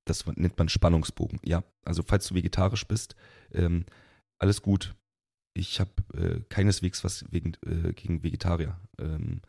Das 0.06 0.26
nennt 0.26 0.58
man 0.58 0.68
Spannungsbogen. 0.68 1.40
Ja, 1.44 1.64
also 1.84 2.02
falls 2.02 2.28
du 2.28 2.34
vegetarisch 2.34 2.86
bist, 2.86 3.16
ähm, 3.52 3.86
alles 4.38 4.60
gut 4.60 4.94
ich 5.54 5.80
habe 5.80 5.90
äh, 6.14 6.40
keineswegs 6.48 7.04
was 7.04 7.24
wegen, 7.30 7.54
äh, 7.64 7.92
gegen 7.92 8.22
Vegetarier. 8.22 8.78
Ähm, 8.98 9.40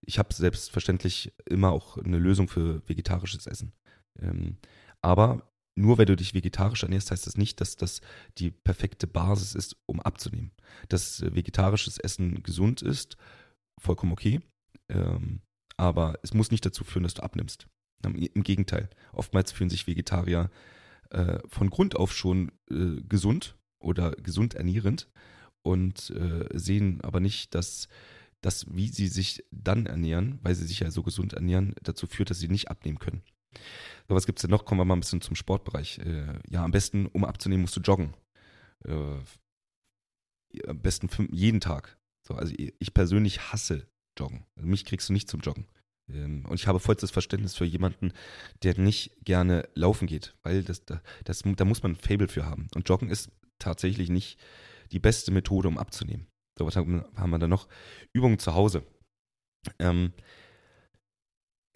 ich 0.00 0.18
habe 0.18 0.32
selbstverständlich 0.32 1.32
immer 1.44 1.70
auch 1.72 1.98
eine 1.98 2.18
Lösung 2.18 2.48
für 2.48 2.88
vegetarisches 2.88 3.46
Essen. 3.46 3.72
Ähm, 4.20 4.56
aber 5.00 5.50
nur 5.76 5.98
wenn 5.98 6.06
du 6.06 6.16
dich 6.16 6.34
vegetarisch 6.34 6.82
ernährst, 6.82 7.10
heißt 7.10 7.26
das 7.26 7.36
nicht, 7.36 7.60
dass 7.60 7.76
das 7.76 8.00
die 8.38 8.50
perfekte 8.50 9.06
Basis 9.06 9.54
ist, 9.54 9.76
um 9.86 10.00
abzunehmen. 10.00 10.52
Dass 10.88 11.22
äh, 11.22 11.34
vegetarisches 11.34 11.98
Essen 11.98 12.42
gesund 12.42 12.82
ist, 12.82 13.16
vollkommen 13.80 14.12
okay. 14.12 14.40
Ähm, 14.88 15.40
aber 15.76 16.18
es 16.22 16.34
muss 16.34 16.50
nicht 16.50 16.66
dazu 16.66 16.84
führen, 16.84 17.04
dass 17.04 17.14
du 17.14 17.22
abnimmst. 17.22 17.66
Im 18.02 18.42
Gegenteil. 18.42 18.88
Oftmals 19.12 19.52
fühlen 19.52 19.70
sich 19.70 19.86
Vegetarier 19.86 20.50
äh, 21.10 21.38
von 21.48 21.70
Grund 21.70 21.96
auf 21.96 22.14
schon 22.14 22.52
äh, 22.70 23.02
gesund 23.08 23.56
oder 23.78 24.12
gesund 24.12 24.54
ernährend 24.54 25.08
und 25.62 26.10
äh, 26.10 26.46
sehen 26.58 27.00
aber 27.02 27.20
nicht, 27.20 27.54
dass 27.54 27.88
das, 28.40 28.66
wie 28.74 28.88
sie 28.88 29.08
sich 29.08 29.44
dann 29.50 29.86
ernähren, 29.86 30.38
weil 30.42 30.54
sie 30.54 30.66
sich 30.66 30.80
ja 30.80 30.90
so 30.90 31.02
gesund 31.02 31.34
ernähren, 31.34 31.74
dazu 31.82 32.06
führt, 32.06 32.30
dass 32.30 32.38
sie 32.38 32.48
nicht 32.48 32.70
abnehmen 32.70 32.98
können. 32.98 33.22
So, 34.08 34.14
was 34.14 34.26
gibt 34.26 34.38
es 34.38 34.42
denn 34.42 34.50
noch? 34.50 34.64
Kommen 34.64 34.80
wir 34.80 34.84
mal 34.84 34.96
ein 34.96 35.00
bisschen 35.00 35.20
zum 35.20 35.36
Sportbereich. 35.36 35.98
Äh, 35.98 36.38
ja, 36.48 36.64
am 36.64 36.70
besten, 36.70 37.06
um 37.06 37.24
abzunehmen, 37.24 37.62
musst 37.62 37.76
du 37.76 37.80
joggen. 37.80 38.14
Äh, 38.84 39.18
am 40.66 40.80
besten 40.80 41.08
jeden 41.30 41.60
Tag. 41.60 41.98
So, 42.26 42.34
also 42.34 42.52
ich 42.56 42.94
persönlich 42.94 43.52
hasse 43.52 43.86
Joggen. 44.18 44.44
Also 44.56 44.68
mich 44.68 44.84
kriegst 44.84 45.08
du 45.08 45.12
nicht 45.12 45.28
zum 45.28 45.40
Joggen. 45.40 45.66
Ähm, 46.08 46.44
und 46.46 46.58
ich 46.58 46.66
habe 46.66 46.80
vollstes 46.80 47.10
Verständnis 47.10 47.54
für 47.54 47.64
jemanden, 47.64 48.12
der 48.62 48.78
nicht 48.78 49.16
gerne 49.24 49.68
laufen 49.74 50.06
geht, 50.06 50.34
weil 50.42 50.62
das, 50.62 50.84
das, 50.84 51.00
das, 51.24 51.42
da 51.44 51.64
muss 51.64 51.82
man 51.82 51.92
ein 51.92 51.96
Fable 51.96 52.28
für 52.28 52.46
haben. 52.46 52.68
Und 52.74 52.88
Joggen 52.88 53.08
ist 53.08 53.30
tatsächlich 53.58 54.10
nicht 54.10 54.38
die 54.92 54.98
beste 54.98 55.30
Methode, 55.30 55.68
um 55.68 55.78
abzunehmen. 55.78 56.26
So, 56.58 56.66
was 56.66 56.76
haben, 56.76 57.04
wir 57.14 57.38
da 57.38 57.46
noch? 57.46 57.68
Übungen 58.12 58.38
zu 58.38 58.54
Hause. 58.54 58.82
Ähm, 59.78 60.12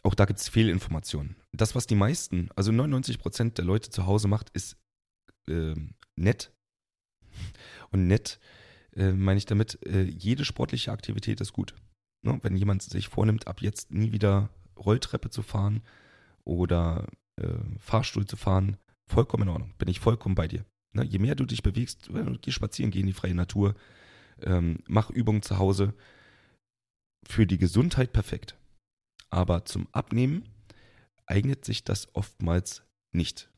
auch 0.05 0.15
da 0.15 0.27
gibt 0.27 0.39
es 0.39 0.49
Fehlinformationen. 0.49 1.37
Das, 1.53 1.75
was 1.75 1.87
die 1.87 1.95
meisten, 1.95 2.51
also 2.55 2.73
99 2.73 3.19
Prozent 3.19 3.59
der 3.59 3.65
Leute 3.65 3.91
zu 3.91 4.07
Hause 4.07 4.29
macht, 4.29 4.51
ist 4.51 4.77
äh, 5.49 5.75
nett. 6.17 6.53
Und 7.91 8.07
nett 8.07 8.39
äh, 8.95 9.13
meine 9.13 9.39
ich 9.39 9.47
damit, 9.47 9.85
äh, 9.87 10.03
jede 10.03 10.45
sportliche 10.45 10.93
Aktivität 10.93 11.41
ist 11.41 11.53
gut. 11.53 11.75
Ne? 12.23 12.39
Wenn 12.43 12.57
jemand 12.57 12.83
sich 12.83 13.09
vornimmt, 13.09 13.47
ab 13.47 13.63
jetzt 13.63 13.93
nie 13.93 14.13
wieder 14.13 14.51
Rolltreppe 14.77 15.31
zu 15.31 15.43
fahren 15.43 15.83
oder 16.45 17.07
äh, 17.37 17.59
Fahrstuhl 17.79 18.27
zu 18.27 18.37
fahren, 18.37 18.77
vollkommen 19.07 19.45
in 19.45 19.49
Ordnung. 19.49 19.75
Bin 19.79 19.89
ich 19.89 20.01
vollkommen 20.01 20.35
bei 20.35 20.49
dir. 20.49 20.65
Ne? 20.93 21.05
Je 21.05 21.19
mehr 21.19 21.35
du 21.35 21.47
dich 21.47 21.63
bewegst, 21.63 22.11
geh 22.43 22.51
spazieren, 22.51 22.91
geh 22.91 23.01
in 23.01 23.07
die 23.07 23.13
freie 23.13 23.35
Natur, 23.35 23.75
ähm, 24.43 24.79
mach 24.87 25.11
Übungen 25.11 25.43
zu 25.43 25.59
Hause. 25.59 25.95
für 27.27 27.47
die 27.47 27.57
Gesundheit 27.57 28.13
perfekt. 28.13 28.55
Aber 29.35 29.65
zum 29.65 29.89
Abnehmen 29.91 30.49
eignet 31.27 31.65
sich 31.65 31.83
das 31.83 32.15
oftmals 32.15 32.85
nicht. 33.13 33.51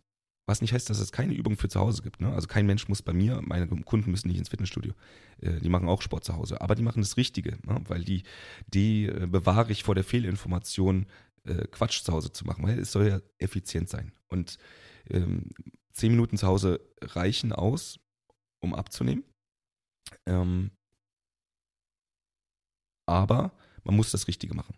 Was 0.49 0.63
nicht 0.63 0.73
heißt, 0.73 0.89
dass 0.89 1.01
es 1.01 1.13
keine 1.13 1.35
Übung 1.35 1.59
für 1.59 1.69
zu 1.69 1.79
Hause 1.79 2.01
gibt. 2.01 2.19
Ne? 2.19 2.33
Also 2.33 2.49
kein 2.49 2.65
Mensch 2.65 2.89
muss 2.89 3.03
bei 3.03 3.13
mir, 3.13 3.43
meine 3.43 3.67
Kunden 3.67 4.11
müssen 4.11 4.29
nicht 4.29 4.39
ins 4.39 4.49
Fitnessstudio. 4.49 4.95
Äh, 5.43 5.61
die 5.61 5.69
machen 5.69 5.87
auch 5.87 6.01
Sport 6.01 6.25
zu 6.25 6.35
Hause. 6.35 6.63
Aber 6.63 6.77
die 6.77 6.83
machen 6.83 7.03
das 7.03 7.19
Richtige, 7.19 7.59
ne? 7.67 7.79
weil 7.89 8.05
die, 8.05 8.23
die 8.69 9.05
äh, 9.05 9.27
bewahre 9.27 9.71
ich 9.71 9.83
vor 9.83 9.95
der 9.95 10.05
Fehlinformation, 10.05 11.05
äh, 11.45 11.67
Quatsch 11.67 12.03
zu 12.03 12.11
Hause 12.11 12.33
zu 12.33 12.47
machen. 12.47 12.65
Weil 12.65 12.79
es 12.79 12.93
soll 12.93 13.09
ja 13.09 13.21
effizient 13.37 13.91
sein. 13.91 14.13
Und 14.29 14.57
ähm, 15.11 15.51
zehn 15.93 16.11
Minuten 16.11 16.39
zu 16.39 16.47
Hause 16.47 16.81
reichen 17.03 17.53
aus, 17.53 18.01
um 18.63 18.75
abzunehmen. 18.75 19.25
Ähm, 20.25 20.71
aber 23.07 23.53
man 23.85 23.95
muss 23.95 24.11
das 24.11 24.27
Richtige 24.27 24.55
machen. 24.55 24.75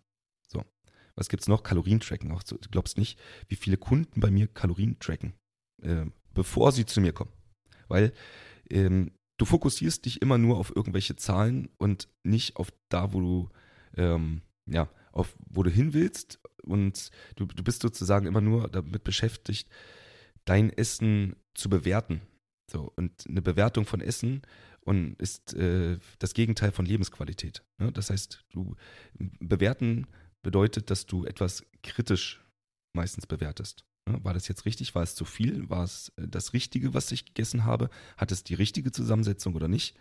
Was 1.19 1.29
gibt 1.29 1.43
es 1.43 1.49
noch? 1.49 1.65
Kalorientracken. 1.65 2.31
Auch, 2.31 2.45
du 2.45 2.57
glaubst 2.71 2.97
nicht, 2.97 3.19
wie 3.49 3.57
viele 3.57 3.77
Kunden 3.77 4.21
bei 4.21 4.31
mir 4.31 4.47
Kalorien 4.47 4.99
tracken 5.01 5.35
äh, 5.83 6.07
bevor 6.35 6.73
sie 6.73 6.87
zu 6.87 7.01
mir 7.01 7.13
kommen. 7.13 7.33
Weil 7.89 8.13
ähm, 8.71 9.13
du 9.39 9.45
fokussierst 9.45 10.05
dich 10.05 10.23
immer 10.23 10.39
nur 10.39 10.59
auf 10.59 10.75
irgendwelche 10.75 11.17
Zahlen 11.17 11.69
und 11.79 12.09
nicht 12.23 12.57
auf 12.57 12.73
da, 12.89 13.13
wo 13.13 13.21
du, 13.21 13.49
ähm, 13.97 14.43
ja, 14.67 14.89
auf 15.13 15.37
wo 15.49 15.63
du 15.63 15.71
hin 15.71 15.95
willst. 15.95 16.41
Und 16.63 17.11
du, 17.37 17.47
du 17.47 17.63
bist 17.63 17.83
sozusagen 17.83 18.27
immer 18.27 18.41
nur 18.41 18.69
damit 18.69 19.05
beschäftigt, 19.05 19.69
dein 20.45 20.71
Essen 20.71 21.37
zu 21.55 21.69
bewerten. 21.69 22.21
So, 22.71 22.93
und 22.97 23.25
eine 23.27 23.41
Bewertung 23.41 23.87
von 23.87 24.03
Essen 24.03 24.43
und 24.81 25.15
ist 25.21 25.55
äh, 25.55 25.99
das 26.19 26.35
Gegenteil 26.35 26.71
von 26.71 26.85
Lebensqualität. 26.85 27.65
Ne? 27.79 27.91
Das 27.93 28.11
heißt, 28.11 28.45
du 28.53 28.77
bewerten 29.41 30.07
bedeutet, 30.49 30.89
dass 30.89 31.05
du 31.05 31.27
etwas 31.27 31.63
kritisch 31.83 32.43
meistens 32.97 33.27
bewertest. 33.27 33.85
Ne, 34.09 34.19
war 34.25 34.33
das 34.33 34.49
jetzt 34.49 34.65
richtig? 34.65 34.95
War 34.95 35.03
es 35.03 35.15
zu 35.15 35.27
viel? 35.27 35.69
War 35.69 35.85
es 35.85 36.11
äh, 36.17 36.27
das 36.27 36.55
Richtige, 36.55 36.95
was 36.95 37.13
ich 37.13 37.27
gegessen 37.27 37.67
habe? 37.67 37.91
Hat 38.17 38.33
es 38.33 38.45
die 38.45 38.55
richtige 38.55 38.91
Zusammensetzung 38.91 39.55
oder 39.55 39.69
nicht? 39.69 39.95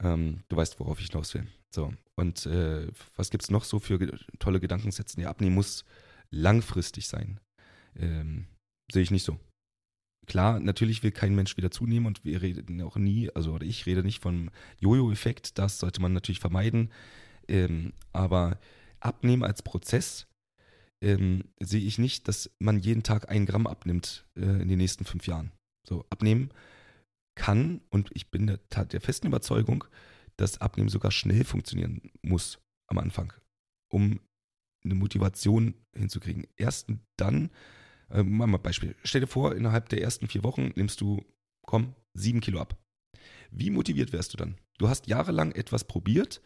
Ähm, 0.00 0.42
du 0.50 0.56
weißt, 0.56 0.78
worauf 0.80 1.00
ich 1.00 1.06
hinaus 1.06 1.32
will. 1.32 1.46
So, 1.74 1.94
und 2.14 2.44
äh, 2.44 2.88
was 3.16 3.30
gibt 3.30 3.42
es 3.42 3.50
noch 3.50 3.64
so 3.64 3.78
für 3.78 3.98
tolle 4.38 4.60
Gedankensätze? 4.60 5.16
Der 5.16 5.30
Abnehmen 5.30 5.54
muss 5.54 5.86
langfristig 6.30 7.08
sein. 7.08 7.40
Ähm, 7.96 8.48
Sehe 8.92 9.02
ich 9.02 9.10
nicht 9.10 9.24
so. 9.24 9.40
Klar, 10.26 10.60
natürlich 10.60 11.02
will 11.02 11.10
kein 11.10 11.34
Mensch 11.34 11.56
wieder 11.56 11.70
zunehmen 11.70 12.06
und 12.06 12.22
wir 12.22 12.42
reden 12.42 12.82
auch 12.82 12.96
nie, 12.96 13.30
also 13.30 13.54
oder 13.54 13.64
ich 13.64 13.86
rede 13.86 14.02
nicht 14.02 14.20
vom 14.20 14.50
Jojo-Effekt, 14.78 15.56
das 15.56 15.78
sollte 15.78 16.02
man 16.02 16.12
natürlich 16.12 16.40
vermeiden. 16.40 16.90
Ähm, 17.48 17.94
aber 18.12 18.58
Abnehmen 19.00 19.44
als 19.44 19.62
Prozess 19.62 20.26
ähm, 21.02 21.44
sehe 21.60 21.80
ich 21.80 21.98
nicht, 21.98 22.28
dass 22.28 22.50
man 22.58 22.78
jeden 22.78 23.02
Tag 23.02 23.30
ein 23.30 23.46
Gramm 23.46 23.66
abnimmt 23.66 24.26
äh, 24.36 24.62
in 24.62 24.68
den 24.68 24.78
nächsten 24.78 25.04
fünf 25.04 25.26
Jahren. 25.26 25.52
So, 25.86 26.04
abnehmen 26.10 26.50
kann 27.36 27.80
und 27.90 28.10
ich 28.14 28.30
bin 28.30 28.46
der, 28.46 28.58
der 28.84 29.00
festen 29.00 29.28
Überzeugung, 29.28 29.84
dass 30.36 30.60
Abnehmen 30.60 30.88
sogar 30.88 31.10
schnell 31.12 31.44
funktionieren 31.44 32.10
muss 32.22 32.58
am 32.88 32.98
Anfang, 32.98 33.32
um 33.90 34.20
eine 34.84 34.94
Motivation 34.94 35.74
hinzukriegen. 35.96 36.46
Erst 36.56 36.90
dann, 37.16 37.50
äh, 38.10 38.22
wir 38.22 38.44
ein 38.44 38.62
Beispiel. 38.62 38.96
Stell 39.04 39.20
dir 39.20 39.26
vor, 39.26 39.54
innerhalb 39.54 39.88
der 39.88 40.02
ersten 40.02 40.28
vier 40.28 40.42
Wochen 40.42 40.72
nimmst 40.74 41.00
du, 41.00 41.24
komm, 41.64 41.94
sieben 42.14 42.40
Kilo 42.40 42.60
ab. 42.60 42.76
Wie 43.50 43.70
motiviert 43.70 44.12
wärst 44.12 44.32
du 44.32 44.36
dann? 44.36 44.58
Du 44.78 44.88
hast 44.88 45.06
jahrelang 45.06 45.52
etwas 45.52 45.84
probiert, 45.84 46.42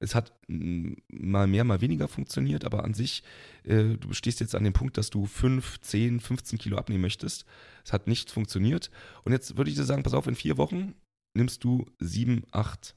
es 0.00 0.14
hat 0.14 0.32
mal 0.48 1.46
mehr, 1.46 1.64
mal 1.64 1.80
weniger 1.80 2.08
funktioniert, 2.08 2.64
aber 2.64 2.84
an 2.84 2.94
sich, 2.94 3.22
äh, 3.64 3.96
du 3.96 4.12
stehst 4.12 4.40
jetzt 4.40 4.54
an 4.54 4.64
dem 4.64 4.72
Punkt, 4.72 4.96
dass 4.96 5.10
du 5.10 5.26
5, 5.26 5.80
10, 5.80 6.20
15 6.20 6.58
Kilo 6.58 6.76
abnehmen 6.76 7.02
möchtest. 7.02 7.44
Es 7.84 7.92
hat 7.92 8.06
nicht 8.06 8.30
funktioniert. 8.30 8.90
Und 9.24 9.32
jetzt 9.32 9.56
würde 9.56 9.70
ich 9.70 9.76
dir 9.76 9.84
sagen, 9.84 10.02
pass 10.02 10.14
auf, 10.14 10.26
in 10.26 10.36
vier 10.36 10.56
Wochen 10.56 10.94
nimmst 11.36 11.64
du 11.64 11.86
7, 12.00 12.44
8, 12.52 12.96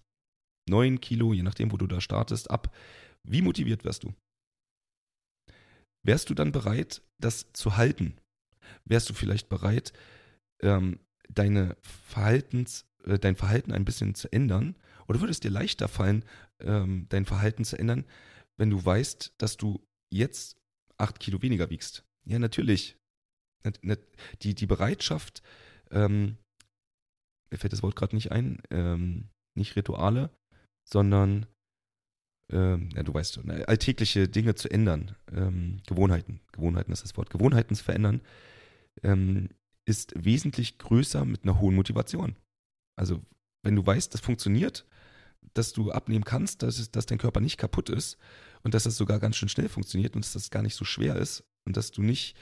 9 0.69 1.01
Kilo, 1.01 1.33
je 1.33 1.43
nachdem, 1.43 1.71
wo 1.71 1.77
du 1.77 1.87
da 1.87 2.01
startest, 2.01 2.49
ab. 2.51 2.75
Wie 3.23 3.41
motiviert 3.41 3.83
wärst 3.83 4.03
du? 4.03 4.13
Wärst 6.03 6.29
du 6.29 6.33
dann 6.33 6.51
bereit, 6.51 7.01
das 7.19 7.51
zu 7.53 7.77
halten? 7.77 8.17
Wärst 8.85 9.09
du 9.09 9.13
vielleicht 9.13 9.49
bereit, 9.49 9.93
ähm, 10.61 10.99
deine 11.29 11.77
Verhaltens, 11.81 12.85
äh, 13.05 13.19
dein 13.19 13.35
Verhalten 13.35 13.71
ein 13.71 13.85
bisschen 13.85 14.15
zu 14.15 14.31
ändern? 14.31 14.75
Oder 15.07 15.19
würde 15.19 15.31
es 15.31 15.39
dir 15.39 15.51
leichter 15.51 15.87
fallen, 15.87 16.23
ähm, 16.59 17.07
dein 17.09 17.25
Verhalten 17.25 17.65
zu 17.65 17.77
ändern, 17.77 18.05
wenn 18.57 18.69
du 18.69 18.83
weißt, 18.83 19.33
dass 19.37 19.57
du 19.57 19.85
jetzt 20.11 20.57
acht 20.97 21.19
Kilo 21.19 21.41
weniger 21.41 21.69
wiegst. 21.69 22.05
Ja, 22.25 22.39
natürlich. 22.39 22.97
Die, 24.41 24.55
die 24.55 24.65
Bereitschaft, 24.65 25.43
ähm, 25.91 26.37
mir 27.51 27.57
fällt 27.57 27.73
das 27.73 27.83
Wort 27.83 27.95
gerade 27.95 28.15
nicht 28.15 28.31
ein, 28.31 28.61
ähm, 28.71 29.29
nicht 29.55 29.75
Rituale, 29.75 30.31
sondern, 30.89 31.45
ähm, 32.51 32.89
ja, 32.95 33.03
du 33.03 33.13
weißt, 33.13 33.43
ne, 33.45 33.67
alltägliche 33.67 34.27
Dinge 34.27 34.55
zu 34.55 34.69
ändern, 34.69 35.15
ähm, 35.31 35.81
Gewohnheiten, 35.85 36.39
Gewohnheiten 36.53 36.91
ist 36.91 37.03
das 37.03 37.15
Wort, 37.17 37.29
Gewohnheiten 37.29 37.75
zu 37.75 37.83
verändern, 37.83 38.21
ähm, 39.03 39.49
ist 39.85 40.13
wesentlich 40.15 40.79
größer 40.79 41.23
mit 41.25 41.43
einer 41.43 41.59
hohen 41.59 41.75
Motivation. 41.75 42.35
Also, 43.01 43.19
wenn 43.63 43.75
du 43.75 43.83
weißt, 43.83 44.13
das 44.13 44.21
funktioniert, 44.21 44.85
dass 45.55 45.73
du 45.73 45.91
abnehmen 45.91 46.23
kannst, 46.23 46.61
dass, 46.61 46.77
es, 46.77 46.91
dass 46.91 47.07
dein 47.07 47.17
Körper 47.17 47.39
nicht 47.39 47.57
kaputt 47.57 47.89
ist 47.89 48.19
und 48.61 48.75
dass 48.75 48.83
das 48.83 48.95
sogar 48.95 49.19
ganz 49.19 49.37
schön 49.37 49.49
schnell 49.49 49.69
funktioniert 49.69 50.15
und 50.15 50.23
dass 50.23 50.33
das 50.33 50.51
gar 50.51 50.61
nicht 50.61 50.75
so 50.75 50.85
schwer 50.85 51.15
ist 51.15 51.43
und 51.65 51.77
dass 51.77 51.89
du 51.89 52.03
nicht 52.03 52.37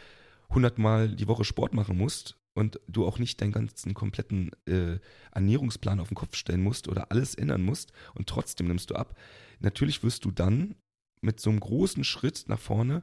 hundertmal 0.49 1.15
die 1.15 1.29
Woche 1.29 1.45
Sport 1.45 1.73
machen 1.73 1.97
musst 1.97 2.35
und 2.55 2.77
du 2.89 3.05
auch 3.05 3.19
nicht 3.19 3.39
deinen 3.39 3.53
ganzen 3.53 3.93
kompletten 3.93 4.51
äh, 4.65 4.99
Ernährungsplan 5.31 6.01
auf 6.01 6.09
den 6.09 6.15
Kopf 6.15 6.35
stellen 6.35 6.61
musst 6.61 6.89
oder 6.89 7.09
alles 7.09 7.35
ändern 7.35 7.61
musst 7.61 7.93
und 8.13 8.27
trotzdem 8.27 8.67
nimmst 8.67 8.89
du 8.89 8.95
ab. 8.95 9.17
Natürlich 9.61 10.03
wirst 10.03 10.25
du 10.25 10.31
dann 10.31 10.75
mit 11.21 11.39
so 11.39 11.51
einem 11.51 11.61
großen 11.61 12.03
Schritt 12.03 12.45
nach 12.47 12.59
vorne 12.59 13.01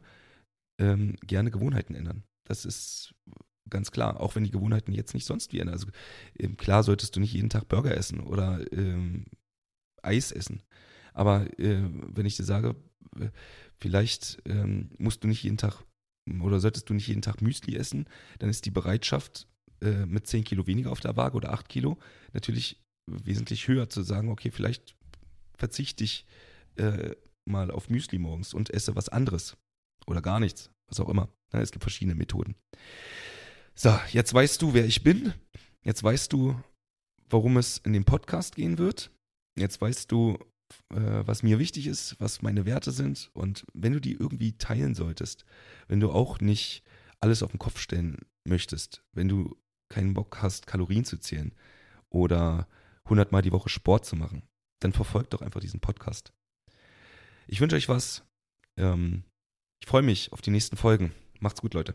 ähm, 0.78 1.16
gerne 1.26 1.50
Gewohnheiten 1.50 1.94
ändern. 1.94 2.22
Das 2.44 2.66
ist 2.66 3.14
ganz 3.70 3.90
klar, 3.90 4.20
auch 4.20 4.34
wenn 4.34 4.44
die 4.44 4.50
Gewohnheiten 4.50 4.92
jetzt 4.92 5.14
nicht 5.14 5.24
sonst 5.24 5.52
ändern. 5.52 5.70
Also 5.70 5.88
ähm, 6.38 6.56
klar 6.56 6.82
solltest 6.82 7.16
du 7.16 7.20
nicht 7.20 7.32
jeden 7.32 7.50
Tag 7.50 7.68
Burger 7.68 7.96
essen 7.96 8.20
oder 8.20 8.60
ähm, 8.72 9.26
Eis 10.02 10.32
essen. 10.32 10.62
Aber 11.12 11.46
äh, 11.58 11.82
wenn 11.90 12.26
ich 12.26 12.36
dir 12.36 12.44
sage, 12.44 12.76
äh, 13.18 13.30
vielleicht 13.78 14.42
ähm, 14.46 14.90
musst 14.98 15.24
du 15.24 15.28
nicht 15.28 15.42
jeden 15.42 15.56
Tag 15.56 15.82
oder 16.40 16.60
solltest 16.60 16.88
du 16.90 16.94
nicht 16.94 17.06
jeden 17.06 17.22
Tag 17.22 17.40
Müsli 17.40 17.76
essen, 17.76 18.08
dann 18.38 18.50
ist 18.50 18.66
die 18.66 18.70
Bereitschaft 18.70 19.46
äh, 19.80 20.06
mit 20.06 20.26
10 20.26 20.44
Kilo 20.44 20.66
weniger 20.66 20.90
auf 20.90 21.00
der 21.00 21.16
Waage 21.16 21.36
oder 21.36 21.52
8 21.52 21.68
Kilo 21.68 21.98
natürlich 22.32 22.82
wesentlich 23.08 23.68
höher 23.68 23.88
zu 23.88 24.02
sagen, 24.02 24.30
okay, 24.30 24.50
vielleicht 24.50 24.96
verzichte 25.56 26.04
ich 26.04 26.26
äh, 26.76 27.14
mal 27.48 27.70
auf 27.70 27.88
Müsli 27.88 28.18
morgens 28.18 28.54
und 28.54 28.70
esse 28.70 28.96
was 28.96 29.08
anderes 29.08 29.56
oder 30.06 30.20
gar 30.20 30.40
nichts, 30.40 30.70
was 30.88 31.00
auch 31.00 31.08
immer. 31.08 31.28
Ja, 31.52 31.60
es 31.60 31.70
gibt 31.70 31.84
verschiedene 31.84 32.16
Methoden. 32.16 32.56
So, 33.78 33.94
jetzt 34.10 34.32
weißt 34.32 34.62
du, 34.62 34.72
wer 34.72 34.86
ich 34.86 35.02
bin. 35.02 35.34
Jetzt 35.84 36.02
weißt 36.02 36.32
du, 36.32 36.58
worum 37.28 37.58
es 37.58 37.76
in 37.76 37.92
dem 37.92 38.06
Podcast 38.06 38.56
gehen 38.56 38.78
wird. 38.78 39.10
Jetzt 39.54 39.82
weißt 39.82 40.10
du, 40.10 40.38
äh, 40.94 41.26
was 41.26 41.42
mir 41.42 41.58
wichtig 41.58 41.86
ist, 41.86 42.18
was 42.18 42.40
meine 42.40 42.64
Werte 42.64 42.90
sind. 42.90 43.30
Und 43.34 43.66
wenn 43.74 43.92
du 43.92 44.00
die 44.00 44.14
irgendwie 44.14 44.56
teilen 44.56 44.94
solltest, 44.94 45.44
wenn 45.88 46.00
du 46.00 46.10
auch 46.10 46.40
nicht 46.40 46.84
alles 47.20 47.42
auf 47.42 47.50
den 47.50 47.58
Kopf 47.58 47.78
stellen 47.78 48.16
möchtest, 48.48 49.04
wenn 49.12 49.28
du 49.28 49.54
keinen 49.90 50.14
Bock 50.14 50.40
hast, 50.40 50.66
Kalorien 50.66 51.04
zu 51.04 51.18
zählen 51.18 51.54
oder 52.08 52.68
100 53.04 53.30
Mal 53.30 53.42
die 53.42 53.52
Woche 53.52 53.68
Sport 53.68 54.06
zu 54.06 54.16
machen, 54.16 54.42
dann 54.80 54.94
verfolgt 54.94 55.34
doch 55.34 55.42
einfach 55.42 55.60
diesen 55.60 55.80
Podcast. 55.80 56.32
Ich 57.46 57.60
wünsche 57.60 57.76
euch 57.76 57.90
was. 57.90 58.24
Ähm, 58.78 59.24
ich 59.82 59.86
freue 59.86 60.02
mich 60.02 60.32
auf 60.32 60.40
die 60.40 60.50
nächsten 60.50 60.78
Folgen. 60.78 61.12
Macht's 61.40 61.60
gut, 61.60 61.74
Leute. 61.74 61.94